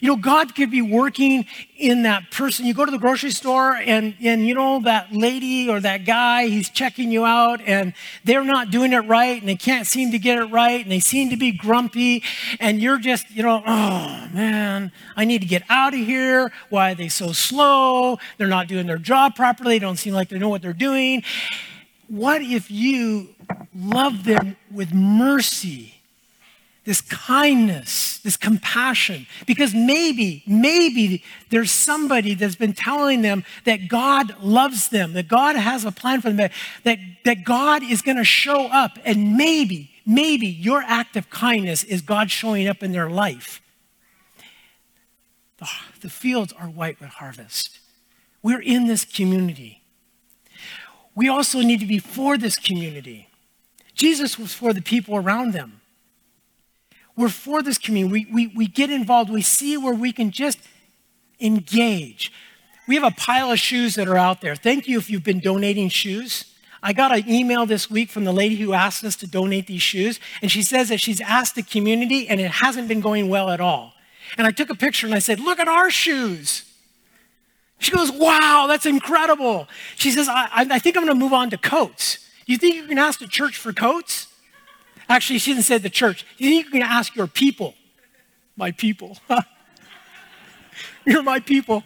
You 0.00 0.08
know, 0.08 0.16
God 0.16 0.54
could 0.54 0.70
be 0.70 0.82
working 0.82 1.46
in 1.76 2.02
that 2.02 2.30
person. 2.30 2.66
You 2.66 2.74
go 2.74 2.84
to 2.84 2.90
the 2.90 2.98
grocery 2.98 3.30
store 3.30 3.74
and, 3.74 4.14
and 4.22 4.46
you 4.46 4.54
know, 4.54 4.80
that 4.80 5.12
lady 5.12 5.68
or 5.68 5.80
that 5.80 6.04
guy, 6.04 6.46
he's 6.46 6.68
checking 6.70 7.10
you 7.10 7.24
out 7.24 7.60
and 7.62 7.94
they're 8.24 8.44
not 8.44 8.70
doing 8.70 8.92
it 8.92 9.00
right 9.00 9.38
and 9.40 9.48
they 9.48 9.56
can't 9.56 9.86
seem 9.86 10.12
to 10.12 10.18
get 10.18 10.38
it 10.38 10.46
right 10.46 10.80
and 10.80 10.90
they 10.90 11.00
seem 11.00 11.30
to 11.30 11.36
be 11.36 11.52
grumpy 11.52 12.22
and 12.60 12.80
you're 12.80 12.98
just, 12.98 13.30
you 13.30 13.42
know, 13.42 13.62
oh 13.66 14.28
man, 14.32 14.92
I 15.16 15.24
need 15.24 15.40
to 15.42 15.48
get 15.48 15.62
out 15.68 15.94
of 15.94 16.00
here. 16.00 16.52
Why 16.70 16.92
are 16.92 16.94
they 16.94 17.08
so 17.08 17.32
slow? 17.32 18.18
They're 18.38 18.48
not 18.48 18.68
doing 18.68 18.86
their 18.86 18.98
job 18.98 19.34
properly. 19.34 19.76
They 19.76 19.78
don't 19.80 19.96
seem 19.96 20.14
like 20.14 20.28
they 20.28 20.38
know 20.38 20.48
what 20.48 20.62
they're 20.62 20.72
doing. 20.72 21.22
What 22.08 22.42
if 22.42 22.70
you 22.70 23.28
love 23.74 24.24
them 24.24 24.56
with 24.70 24.92
mercy? 24.92 25.93
This 26.84 27.00
kindness, 27.00 28.18
this 28.18 28.36
compassion, 28.36 29.26
because 29.46 29.74
maybe, 29.74 30.42
maybe 30.46 31.22
there's 31.48 31.70
somebody 31.70 32.34
that's 32.34 32.56
been 32.56 32.74
telling 32.74 33.22
them 33.22 33.42
that 33.64 33.88
God 33.88 34.38
loves 34.40 34.90
them, 34.90 35.14
that 35.14 35.26
God 35.26 35.56
has 35.56 35.84
a 35.84 35.92
plan 35.92 36.20
for 36.20 36.30
them, 36.30 36.50
that, 36.84 37.00
that, 37.24 37.44
God 37.44 37.82
is 37.82 38.02
going 38.02 38.18
to 38.18 38.24
show 38.24 38.66
up, 38.66 38.98
and 39.04 39.36
maybe, 39.36 39.90
maybe 40.04 40.46
your 40.46 40.82
act 40.82 41.16
of 41.16 41.30
kindness 41.30 41.84
is 41.84 42.02
God 42.02 42.30
showing 42.30 42.68
up 42.68 42.82
in 42.82 42.92
their 42.92 43.08
life. 43.08 43.62
The, 45.56 45.68
the 46.02 46.10
fields 46.10 46.52
are 46.52 46.66
white 46.66 47.00
with 47.00 47.10
harvest. 47.10 47.78
We're 48.42 48.60
in 48.60 48.86
this 48.88 49.06
community. 49.06 49.80
We 51.14 51.30
also 51.30 51.60
need 51.60 51.80
to 51.80 51.86
be 51.86 51.98
for 51.98 52.36
this 52.36 52.58
community. 52.58 53.28
Jesus 53.94 54.38
was 54.38 54.52
for 54.52 54.74
the 54.74 54.82
people 54.82 55.16
around 55.16 55.52
them. 55.54 55.80
We're 57.16 57.28
for 57.28 57.62
this 57.62 57.78
community. 57.78 58.26
We, 58.26 58.32
we, 58.32 58.54
we 58.54 58.66
get 58.66 58.90
involved. 58.90 59.30
We 59.30 59.42
see 59.42 59.76
where 59.76 59.94
we 59.94 60.12
can 60.12 60.30
just 60.30 60.58
engage. 61.40 62.32
We 62.86 62.96
have 62.96 63.04
a 63.04 63.12
pile 63.12 63.50
of 63.50 63.58
shoes 63.58 63.94
that 63.94 64.08
are 64.08 64.16
out 64.16 64.40
there. 64.40 64.56
Thank 64.56 64.88
you 64.88 64.98
if 64.98 65.08
you've 65.08 65.24
been 65.24 65.40
donating 65.40 65.88
shoes. 65.88 66.52
I 66.82 66.92
got 66.92 67.16
an 67.16 67.28
email 67.28 67.64
this 67.64 67.90
week 67.90 68.10
from 68.10 68.24
the 68.24 68.32
lady 68.32 68.56
who 68.56 68.74
asked 68.74 69.04
us 69.04 69.16
to 69.16 69.26
donate 69.26 69.66
these 69.66 69.80
shoes, 69.80 70.20
and 70.42 70.50
she 70.50 70.62
says 70.62 70.90
that 70.90 71.00
she's 71.00 71.20
asked 71.22 71.54
the 71.54 71.62
community 71.62 72.28
and 72.28 72.40
it 72.40 72.50
hasn't 72.50 72.88
been 72.88 73.00
going 73.00 73.30
well 73.30 73.48
at 73.48 73.60
all. 73.60 73.94
And 74.36 74.46
I 74.46 74.50
took 74.50 74.68
a 74.68 74.74
picture 74.74 75.06
and 75.06 75.14
I 75.14 75.18
said, 75.18 75.40
Look 75.40 75.58
at 75.58 75.68
our 75.68 75.90
shoes. 75.90 76.64
She 77.78 77.90
goes, 77.90 78.10
Wow, 78.12 78.66
that's 78.68 78.86
incredible. 78.86 79.66
She 79.96 80.10
says, 80.10 80.28
I, 80.28 80.48
I 80.52 80.78
think 80.78 80.96
I'm 80.96 81.04
going 81.04 81.16
to 81.16 81.22
move 81.22 81.32
on 81.32 81.48
to 81.50 81.58
coats. 81.58 82.18
You 82.46 82.58
think 82.58 82.74
you 82.74 82.86
can 82.86 82.98
ask 82.98 83.18
the 83.18 83.28
church 83.28 83.56
for 83.56 83.72
coats? 83.72 84.26
Actually, 85.08 85.38
she 85.38 85.52
didn't 85.52 85.64
say 85.64 85.78
the 85.78 85.90
church. 85.90 86.26
You 86.38 86.50
you're 86.50 86.82
ask 86.82 87.14
your 87.14 87.26
people? 87.26 87.74
My 88.56 88.70
people. 88.70 89.18
You're 91.06 91.22
my 91.22 91.38
people. 91.40 91.84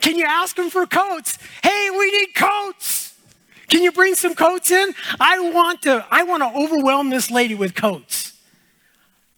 Can 0.00 0.16
you 0.16 0.26
ask 0.26 0.54
them 0.54 0.70
for 0.70 0.86
coats? 0.86 1.38
Hey, 1.62 1.88
we 1.90 2.10
need 2.10 2.34
coats. 2.34 3.14
Can 3.68 3.82
you 3.82 3.92
bring 3.92 4.14
some 4.14 4.34
coats 4.34 4.70
in? 4.70 4.94
I 5.18 5.50
want 5.50 5.82
to 5.82 6.04
I 6.10 6.24
want 6.24 6.42
to 6.42 6.58
overwhelm 6.58 7.10
this 7.10 7.30
lady 7.30 7.54
with 7.54 7.74
coats. 7.74 8.34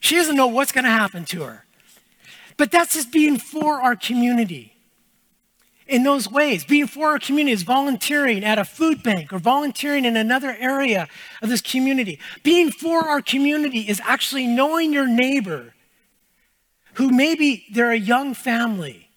She 0.01 0.16
doesn't 0.16 0.37
know 0.37 0.49
what's 0.49 0.73
going 0.73 0.85
to 0.85 0.90
happen 0.90 1.25
to 1.27 1.43
her. 1.43 1.64
But 2.57 2.71
that's 2.71 2.95
just 2.95 3.12
being 3.12 3.38
for 3.38 3.81
our 3.81 3.97
community 3.97 4.75
in 5.90 6.05
those 6.05 6.31
ways. 6.31 6.64
Being 6.64 6.87
for 6.87 7.09
our 7.09 7.18
community 7.18 7.53
is 7.53 7.62
volunteering 7.62 8.44
at 8.44 8.59
a 8.59 8.64
food 8.64 9.03
bank 9.03 9.33
or 9.33 9.38
volunteering 9.38 10.05
in 10.05 10.16
another 10.16 10.57
area 10.59 11.09
of 11.42 11.48
this 11.48 11.61
community. 11.61 12.18
Being 12.42 12.70
for 12.70 13.09
our 13.09 13.20
community 13.20 13.81
is 13.81 14.00
actually 14.05 14.46
knowing 14.46 14.92
your 14.92 15.07
neighbor 15.07 15.74
who 16.94 17.11
maybe 17.11 17.66
they're 17.72 17.90
a 17.90 17.98
young 17.98 18.35
family 18.35 19.09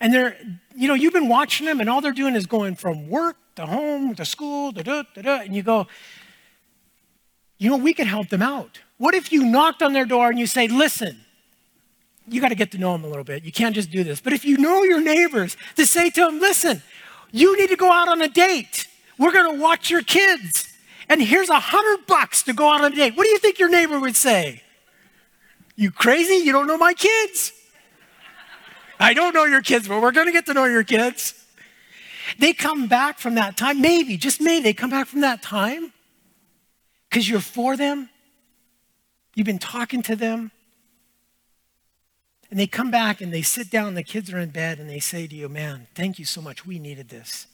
and 0.00 0.12
they're, 0.12 0.36
you 0.76 0.88
know, 0.88 0.94
you've 0.94 1.12
been 1.12 1.28
watching 1.28 1.66
them 1.66 1.80
and 1.80 1.88
all 1.88 2.00
they're 2.00 2.12
doing 2.12 2.34
is 2.34 2.46
going 2.46 2.74
from 2.74 3.08
work 3.08 3.36
to 3.54 3.64
home 3.64 4.14
to 4.16 4.24
school, 4.24 4.72
da, 4.72 4.82
da, 4.82 5.04
da, 5.14 5.22
da, 5.22 5.40
and 5.42 5.54
you 5.54 5.62
go, 5.62 5.86
you 7.58 7.70
know, 7.70 7.76
we 7.76 7.94
could 7.94 8.08
help 8.08 8.28
them 8.28 8.42
out. 8.42 8.80
What 8.98 9.14
if 9.14 9.32
you 9.32 9.44
knocked 9.44 9.82
on 9.82 9.92
their 9.92 10.04
door 10.04 10.28
and 10.30 10.38
you 10.38 10.46
say, 10.46 10.66
listen, 10.66 11.23
you 12.28 12.40
got 12.40 12.48
to 12.48 12.54
get 12.54 12.70
to 12.72 12.78
know 12.78 12.92
them 12.92 13.04
a 13.04 13.08
little 13.08 13.24
bit. 13.24 13.44
You 13.44 13.52
can't 13.52 13.74
just 13.74 13.90
do 13.90 14.04
this. 14.04 14.20
But 14.20 14.32
if 14.32 14.44
you 14.44 14.56
know 14.58 14.82
your 14.82 15.00
neighbors, 15.00 15.56
to 15.76 15.86
say 15.86 16.10
to 16.10 16.20
them, 16.20 16.40
listen, 16.40 16.82
you 17.30 17.56
need 17.58 17.68
to 17.68 17.76
go 17.76 17.90
out 17.92 18.08
on 18.08 18.22
a 18.22 18.28
date. 18.28 18.86
We're 19.18 19.32
going 19.32 19.54
to 19.54 19.60
watch 19.60 19.90
your 19.90 20.02
kids. 20.02 20.72
And 21.08 21.22
here's 21.22 21.50
a 21.50 21.60
hundred 21.60 22.06
bucks 22.06 22.42
to 22.44 22.52
go 22.52 22.68
out 22.68 22.82
on 22.82 22.92
a 22.92 22.96
date. 22.96 23.16
What 23.16 23.24
do 23.24 23.30
you 23.30 23.38
think 23.38 23.58
your 23.58 23.68
neighbor 23.68 24.00
would 24.00 24.16
say? 24.16 24.62
You 25.76 25.90
crazy? 25.90 26.34
You 26.34 26.52
don't 26.52 26.66
know 26.66 26.78
my 26.78 26.94
kids? 26.94 27.52
I 28.98 29.12
don't 29.12 29.34
know 29.34 29.44
your 29.44 29.60
kids, 29.60 29.88
but 29.88 30.00
we're 30.00 30.12
going 30.12 30.26
to 30.26 30.32
get 30.32 30.46
to 30.46 30.54
know 30.54 30.64
your 30.64 30.84
kids. 30.84 31.34
They 32.38 32.52
come 32.54 32.86
back 32.86 33.18
from 33.18 33.34
that 33.34 33.56
time, 33.56 33.80
maybe, 33.80 34.16
just 34.16 34.40
maybe, 34.40 34.62
they 34.62 34.72
come 34.72 34.90
back 34.90 35.06
from 35.06 35.20
that 35.20 35.42
time 35.42 35.92
because 37.10 37.28
you're 37.28 37.40
for 37.40 37.76
them. 37.76 38.08
You've 39.34 39.46
been 39.46 39.58
talking 39.58 40.02
to 40.02 40.16
them. 40.16 40.50
And 42.50 42.58
they 42.58 42.66
come 42.66 42.90
back 42.90 43.20
and 43.20 43.32
they 43.32 43.42
sit 43.42 43.70
down, 43.70 43.94
the 43.94 44.02
kids 44.02 44.32
are 44.32 44.38
in 44.38 44.50
bed, 44.50 44.78
and 44.78 44.88
they 44.88 45.00
say 45.00 45.26
to 45.26 45.34
you, 45.34 45.48
Man, 45.48 45.86
thank 45.94 46.18
you 46.18 46.24
so 46.24 46.40
much. 46.40 46.66
We 46.66 46.78
needed 46.78 47.08
this. 47.08 47.46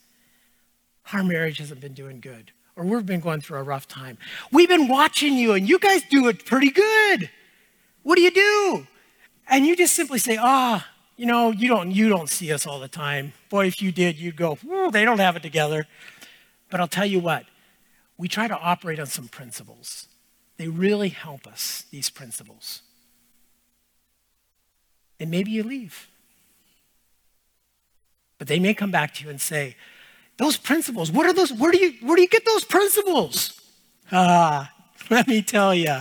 Our 1.13 1.25
marriage 1.25 1.59
hasn't 1.59 1.81
been 1.81 1.95
doing 1.95 2.21
good, 2.21 2.53
or 2.77 2.85
we've 2.85 3.07
been 3.07 3.21
going 3.21 3.41
through 3.41 3.59
a 3.59 3.63
rough 3.63 3.89
time. 3.89 4.19
We've 4.53 4.69
been 4.69 4.89
watching 4.89 5.35
you, 5.35 5.53
and 5.53 5.69
you 5.69 5.79
guys 5.79 6.03
do 6.11 6.29
it 6.29 6.45
pretty 6.45 6.71
good. 6.71 7.31
What 8.03 8.17
do 8.17 8.23
you 8.23 8.31
do? 8.31 8.87
And 9.49 9.67
you 9.67 9.77
just 9.77 9.95
simply 9.95 10.19
say, 10.19 10.37
Ah, 10.41 10.87
oh, 10.87 11.01
you 11.17 11.27
know, 11.27 11.51
you 11.51 11.69
don't, 11.69 11.91
you 11.91 12.09
don't 12.09 12.29
see 12.29 12.53
us 12.53 12.67
all 12.67 12.81
the 12.81 12.89
time. 12.89 13.33
Boy, 13.51 13.67
if 13.67 13.83
you 13.83 13.93
did, 13.93 14.19
you'd 14.19 14.37
go, 14.37 14.57
they 14.91 15.05
don't 15.05 15.19
have 15.19 15.37
it 15.37 15.43
together. 15.43 15.87
But 16.71 16.81
I'll 16.81 16.89
tell 16.89 17.05
you 17.05 17.21
what, 17.21 17.45
we 18.17 18.29
try 18.29 18.49
to 18.49 18.59
operate 18.59 18.99
on 18.99 19.07
some 19.07 19.29
principles. 19.29 20.09
They 20.57 20.69
really 20.69 21.09
help 21.09 21.47
us, 21.47 21.85
these 21.91 22.09
principles. 22.09 22.83
And 25.21 25.31
maybe 25.31 25.53
you 25.53 25.63
leave. 25.63 26.09
But 28.39 28.49
they 28.49 28.59
may 28.59 28.75
come 28.75 28.91
back 28.91 29.15
to 29.15 29.25
you 29.25 29.31
and 29.31 29.41
say, 29.41 29.77
those 30.39 30.57
principles, 30.57 31.13
what 31.13 31.27
are 31.27 31.35
those? 31.35 31.53
Where 31.53 31.71
do 31.71 31.79
you, 31.79 31.93
where 32.01 32.17
do 32.17 32.23
you 32.23 32.29
get 32.29 32.45
those 32.47 32.65
principles? 32.65 33.61
Ah, 34.11 34.73
let 35.11 35.29
me 35.29 35.43
tell 35.43 35.75
you 35.75 35.99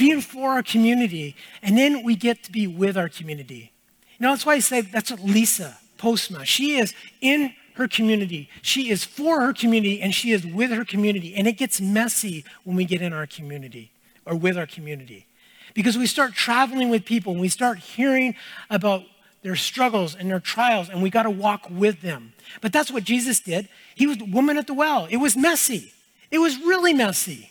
being 0.00 0.22
for 0.22 0.52
our 0.52 0.62
community, 0.62 1.36
and 1.62 1.76
then 1.76 2.02
we 2.02 2.16
get 2.16 2.42
to 2.42 2.50
be 2.50 2.66
with 2.66 2.96
our 2.96 3.08
community. 3.10 3.70
You 4.18 4.24
know, 4.24 4.30
that's 4.30 4.46
why 4.46 4.54
I 4.54 4.58
say 4.58 4.80
that's 4.80 5.10
what 5.10 5.20
Lisa 5.22 5.76
Postma, 5.98 6.46
she 6.46 6.78
is 6.78 6.94
in 7.20 7.52
her 7.74 7.86
community. 7.86 8.48
She 8.62 8.90
is 8.90 9.04
for 9.04 9.42
her 9.42 9.52
community 9.52 10.00
and 10.00 10.14
she 10.14 10.32
is 10.32 10.46
with 10.46 10.70
her 10.70 10.84
community. 10.84 11.34
And 11.34 11.46
it 11.46 11.52
gets 11.52 11.80
messy 11.80 12.44
when 12.64 12.76
we 12.76 12.84
get 12.84 13.00
in 13.00 13.12
our 13.12 13.26
community 13.26 13.92
or 14.26 14.34
with 14.34 14.58
our 14.58 14.66
community. 14.66 15.26
Because 15.74 15.96
we 15.96 16.06
start 16.06 16.34
traveling 16.34 16.90
with 16.90 17.04
people 17.04 17.32
and 17.32 17.40
we 17.40 17.48
start 17.48 17.78
hearing 17.78 18.34
about 18.68 19.04
their 19.42 19.56
struggles 19.56 20.14
and 20.14 20.30
their 20.30 20.40
trials, 20.40 20.90
and 20.90 21.02
we 21.02 21.08
got 21.08 21.22
to 21.22 21.30
walk 21.30 21.66
with 21.70 22.02
them. 22.02 22.34
But 22.60 22.72
that's 22.72 22.90
what 22.90 23.04
Jesus 23.04 23.40
did. 23.40 23.68
He 23.94 24.06
was 24.06 24.18
the 24.18 24.26
woman 24.26 24.58
at 24.58 24.66
the 24.66 24.74
well. 24.74 25.06
It 25.10 25.16
was 25.16 25.36
messy. 25.36 25.94
It 26.30 26.38
was 26.38 26.58
really 26.58 26.92
messy 26.92 27.50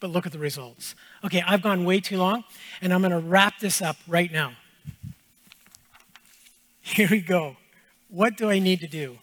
but 0.00 0.10
look 0.10 0.26
at 0.26 0.32
the 0.32 0.38
results. 0.38 0.94
Okay, 1.24 1.42
I've 1.46 1.62
gone 1.62 1.84
way 1.84 2.00
too 2.00 2.18
long, 2.18 2.44
and 2.80 2.92
I'm 2.92 3.00
going 3.00 3.12
to 3.12 3.18
wrap 3.18 3.58
this 3.58 3.80
up 3.80 3.96
right 4.06 4.30
now. 4.30 4.52
Here 6.80 7.08
we 7.10 7.20
go. 7.20 7.56
What 8.08 8.36
do 8.36 8.50
I 8.50 8.58
need 8.58 8.80
to 8.80 8.86
do? 8.86 9.18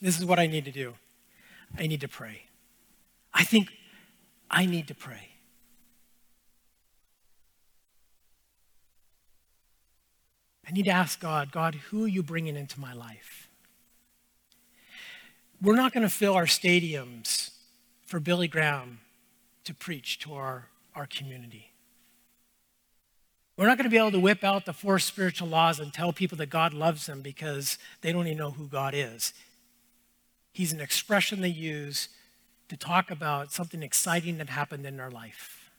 This 0.00 0.18
is 0.18 0.24
what 0.24 0.38
I 0.38 0.46
need 0.46 0.64
to 0.66 0.70
do. 0.70 0.94
I 1.78 1.86
need 1.86 2.00
to 2.00 2.08
pray. 2.08 2.42
I 3.34 3.44
think 3.44 3.68
I 4.50 4.66
need 4.66 4.88
to 4.88 4.94
pray. 4.94 5.28
I 10.66 10.72
need 10.72 10.84
to 10.84 10.90
ask 10.90 11.20
God, 11.20 11.52
God, 11.52 11.74
who 11.74 12.04
are 12.04 12.08
you 12.08 12.22
bringing 12.22 12.56
into 12.56 12.78
my 12.78 12.92
life? 12.92 13.48
We're 15.62 15.76
not 15.76 15.92
going 15.92 16.04
to 16.04 16.14
fill 16.14 16.34
our 16.34 16.46
stadiums 16.46 17.50
for 18.06 18.18
Billy 18.18 18.48
Graham 18.48 19.00
to 19.64 19.74
preach 19.74 20.18
to 20.20 20.34
our, 20.34 20.68
our 20.94 21.06
community. 21.06 21.72
We're 23.56 23.66
not 23.66 23.76
going 23.76 23.84
to 23.84 23.90
be 23.90 23.98
able 23.98 24.12
to 24.12 24.20
whip 24.20 24.42
out 24.42 24.64
the 24.64 24.72
four 24.72 24.98
spiritual 24.98 25.48
laws 25.48 25.80
and 25.80 25.92
tell 25.92 26.12
people 26.12 26.38
that 26.38 26.50
God 26.50 26.72
loves 26.72 27.06
them 27.06 27.20
because 27.20 27.76
they 28.00 28.12
don't 28.12 28.26
even 28.26 28.38
know 28.38 28.52
who 28.52 28.66
God 28.66 28.94
is. 28.94 29.34
He's 30.52 30.72
an 30.72 30.80
expression 30.80 31.40
they 31.40 31.48
use 31.48 32.08
to 32.70 32.76
talk 32.76 33.10
about 33.10 33.52
something 33.52 33.82
exciting 33.82 34.38
that 34.38 34.48
happened 34.48 34.86
in 34.86 34.96
their 34.96 35.10
life. 35.10 35.72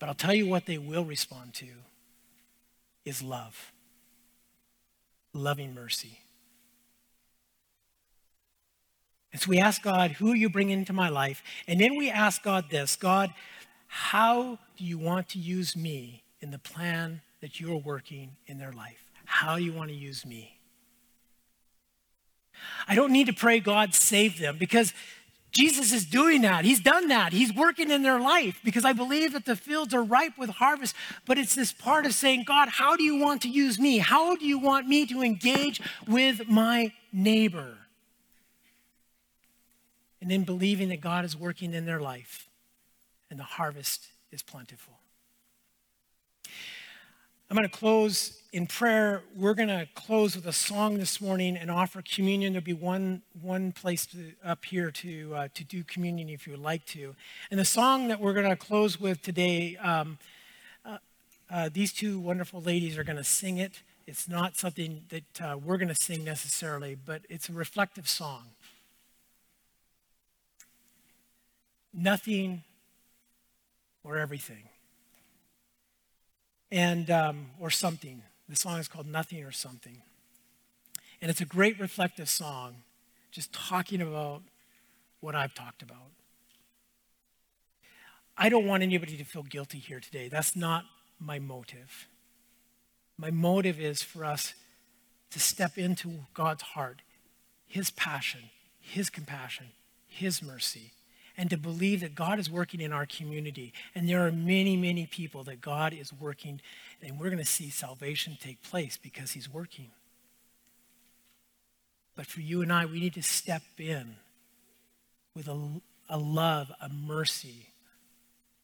But 0.00 0.08
I'll 0.08 0.14
tell 0.14 0.34
you 0.34 0.46
what 0.46 0.66
they 0.66 0.76
will 0.76 1.04
respond 1.04 1.54
to 1.54 1.68
is 3.04 3.22
love, 3.22 3.72
loving 5.32 5.72
mercy. 5.72 6.18
And 9.32 9.40
so 9.40 9.48
we 9.50 9.60
ask 9.60 9.82
God, 9.82 10.10
who 10.12 10.32
are 10.32 10.36
you 10.36 10.50
bringing 10.50 10.80
into 10.80 10.92
my 10.92 11.08
life? 11.08 11.44
And 11.68 11.80
then 11.80 11.96
we 11.96 12.10
ask 12.10 12.42
God 12.42 12.64
this 12.70 12.96
God, 12.96 13.32
how 13.86 14.58
do 14.76 14.84
you 14.84 14.98
want 14.98 15.28
to 15.30 15.38
use 15.38 15.76
me 15.76 16.24
in 16.40 16.50
the 16.50 16.58
plan 16.58 17.20
that 17.40 17.60
you're 17.60 17.76
working 17.76 18.32
in 18.48 18.58
their 18.58 18.72
life? 18.72 19.12
How 19.26 19.58
do 19.58 19.62
you 19.62 19.72
want 19.72 19.90
to 19.90 19.96
use 19.96 20.26
me? 20.26 20.55
I 22.88 22.94
don't 22.94 23.12
need 23.12 23.26
to 23.26 23.32
pray, 23.32 23.60
God, 23.60 23.94
save 23.94 24.38
them, 24.38 24.56
because 24.58 24.92
Jesus 25.52 25.92
is 25.92 26.04
doing 26.04 26.42
that. 26.42 26.64
He's 26.64 26.80
done 26.80 27.08
that. 27.08 27.32
He's 27.32 27.54
working 27.54 27.90
in 27.90 28.02
their 28.02 28.20
life 28.20 28.60
because 28.62 28.84
I 28.84 28.92
believe 28.92 29.32
that 29.32 29.46
the 29.46 29.56
fields 29.56 29.94
are 29.94 30.02
ripe 30.02 30.36
with 30.36 30.50
harvest. 30.50 30.94
But 31.24 31.38
it's 31.38 31.54
this 31.54 31.72
part 31.72 32.04
of 32.04 32.12
saying, 32.12 32.44
God, 32.46 32.68
how 32.68 32.94
do 32.94 33.02
you 33.02 33.16
want 33.16 33.42
to 33.42 33.48
use 33.48 33.78
me? 33.78 33.98
How 33.98 34.36
do 34.36 34.44
you 34.44 34.58
want 34.58 34.86
me 34.86 35.06
to 35.06 35.22
engage 35.22 35.80
with 36.06 36.46
my 36.48 36.92
neighbor? 37.10 37.78
and 40.26 40.30
then 40.32 40.42
believing 40.42 40.88
that 40.88 41.00
God 41.00 41.24
is 41.24 41.36
working 41.36 41.72
in 41.72 41.86
their 41.86 42.00
life 42.00 42.48
and 43.30 43.38
the 43.38 43.44
harvest 43.44 44.08
is 44.32 44.42
plentiful. 44.42 44.94
I'm 47.48 47.56
going 47.56 47.68
to 47.68 47.76
close 47.76 48.40
in 48.52 48.66
prayer. 48.66 49.22
We're 49.36 49.54
going 49.54 49.68
to 49.68 49.86
close 49.94 50.34
with 50.34 50.46
a 50.46 50.52
song 50.52 50.98
this 50.98 51.20
morning 51.20 51.56
and 51.56 51.70
offer 51.70 52.02
communion. 52.02 52.52
There'll 52.52 52.64
be 52.64 52.72
one, 52.72 53.22
one 53.40 53.72
place 53.72 54.06
to, 54.06 54.32
up 54.44 54.64
here 54.64 54.90
to, 54.90 55.34
uh, 55.34 55.48
to 55.54 55.64
do 55.64 55.84
communion 55.84 56.28
if 56.28 56.46
you 56.46 56.52
would 56.52 56.62
like 56.62 56.84
to. 56.86 57.14
And 57.50 57.60
the 57.60 57.64
song 57.64 58.08
that 58.08 58.20
we're 58.20 58.34
going 58.34 58.48
to 58.48 58.56
close 58.56 59.00
with 59.00 59.22
today, 59.22 59.76
um, 59.76 60.18
uh, 60.84 60.98
uh, 61.50 61.70
these 61.72 61.92
two 61.92 62.18
wonderful 62.18 62.60
ladies 62.60 62.98
are 62.98 63.04
going 63.04 63.16
to 63.16 63.24
sing 63.24 63.58
it. 63.58 63.82
It's 64.06 64.28
not 64.28 64.56
something 64.56 65.04
that 65.08 65.40
uh, 65.40 65.56
we're 65.56 65.78
going 65.78 65.88
to 65.88 65.94
sing 65.94 66.24
necessarily, 66.24 66.94
but 66.96 67.22
it's 67.28 67.48
a 67.48 67.52
reflective 67.52 68.08
song. 68.08 68.50
nothing 71.96 72.62
or 74.04 74.18
everything. 74.18 74.68
And, 76.70 77.10
um, 77.10 77.50
or 77.60 77.70
something. 77.70 78.22
The 78.48 78.56
song 78.56 78.78
is 78.78 78.88
called 78.88 79.06
Nothing 79.06 79.42
or 79.44 79.52
Something. 79.52 80.02
And 81.20 81.30
it's 81.30 81.40
a 81.40 81.46
great 81.46 81.80
reflective 81.80 82.28
song, 82.28 82.82
just 83.30 83.52
talking 83.52 84.00
about 84.00 84.42
what 85.20 85.34
I've 85.34 85.54
talked 85.54 85.82
about. 85.82 86.10
I 88.36 88.48
don't 88.48 88.66
want 88.66 88.82
anybody 88.82 89.16
to 89.16 89.24
feel 89.24 89.42
guilty 89.42 89.78
here 89.78 90.00
today. 90.00 90.28
That's 90.28 90.54
not 90.54 90.84
my 91.18 91.38
motive. 91.38 92.06
My 93.16 93.30
motive 93.30 93.80
is 93.80 94.02
for 94.02 94.24
us 94.24 94.54
to 95.30 95.40
step 95.40 95.78
into 95.78 96.26
God's 96.34 96.62
heart, 96.62 97.00
His 97.66 97.90
passion, 97.90 98.50
His 98.78 99.08
compassion, 99.08 99.68
His 100.06 100.42
mercy, 100.42 100.92
and 101.36 101.50
to 101.50 101.56
believe 101.56 102.00
that 102.00 102.14
God 102.14 102.38
is 102.38 102.50
working 102.50 102.80
in 102.80 102.92
our 102.92 103.06
community. 103.06 103.72
And 103.94 104.08
there 104.08 104.26
are 104.26 104.32
many, 104.32 104.76
many 104.76 105.06
people 105.06 105.44
that 105.44 105.60
God 105.60 105.92
is 105.92 106.12
working, 106.12 106.60
and 107.02 107.18
we're 107.18 107.30
going 107.30 107.38
to 107.38 107.44
see 107.44 107.70
salvation 107.70 108.38
take 108.40 108.62
place 108.62 108.96
because 108.96 109.32
He's 109.32 109.52
working. 109.52 109.90
But 112.14 112.26
for 112.26 112.40
you 112.40 112.62
and 112.62 112.72
I, 112.72 112.86
we 112.86 113.00
need 113.00 113.14
to 113.14 113.22
step 113.22 113.62
in 113.78 114.16
with 115.34 115.48
a, 115.48 115.80
a 116.08 116.18
love, 116.18 116.72
a 116.80 116.88
mercy, 116.88 117.68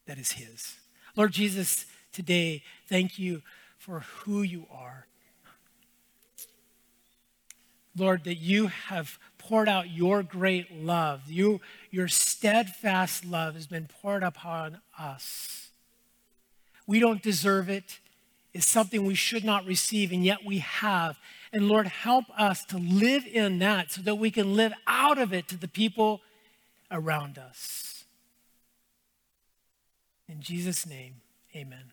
that 0.07 0.19
is 0.19 0.33
His. 0.33 0.77
Lord 1.15 1.33
Jesus, 1.33 1.85
today, 2.13 2.63
thank 2.89 3.19
you 3.19 3.43
for 3.77 4.01
who 4.01 4.43
you 4.43 4.67
are. 4.73 5.07
Lord, 7.95 8.25
that 8.25 8.37
you 8.37 8.69
have 8.69 9.19
poured 9.43 9.69
out 9.69 9.91
your 9.91 10.23
great 10.23 10.73
love. 10.73 11.23
You, 11.31 11.61
your 11.91 12.09
steadfast 12.09 13.25
love 13.25 13.55
has 13.55 13.67
been 13.67 13.89
poured 14.01 14.23
upon 14.23 14.79
us. 14.99 15.69
We 16.87 17.01
don't 17.01 17.23
deserve 17.23 17.69
it. 17.69 17.99
It's 18.55 18.67
something 18.67 19.05
we 19.05 19.15
should 19.15 19.45
not 19.45 19.65
receive, 19.65 20.13
and 20.13 20.25
yet 20.25 20.45
we 20.45 20.59
have. 20.59 21.19
And 21.53 21.69
Lord, 21.69 21.87
help 21.87 22.27
us 22.39 22.65
to 22.67 22.79
live 22.79 23.27
in 23.27 23.59
that 23.61 23.91
so 23.93 24.03
that 24.03 24.17
we 24.17 24.31
can 24.31 24.55
live 24.55 24.73
out 24.87 25.19
of 25.19 25.33
it 25.33 25.49
to 25.49 25.57
the 25.57 25.69
people 25.69 26.21
around 26.91 27.39
us. 27.39 28.05
In 30.29 30.41
Jesus' 30.41 30.87
name, 30.87 31.17
amen. 31.57 31.93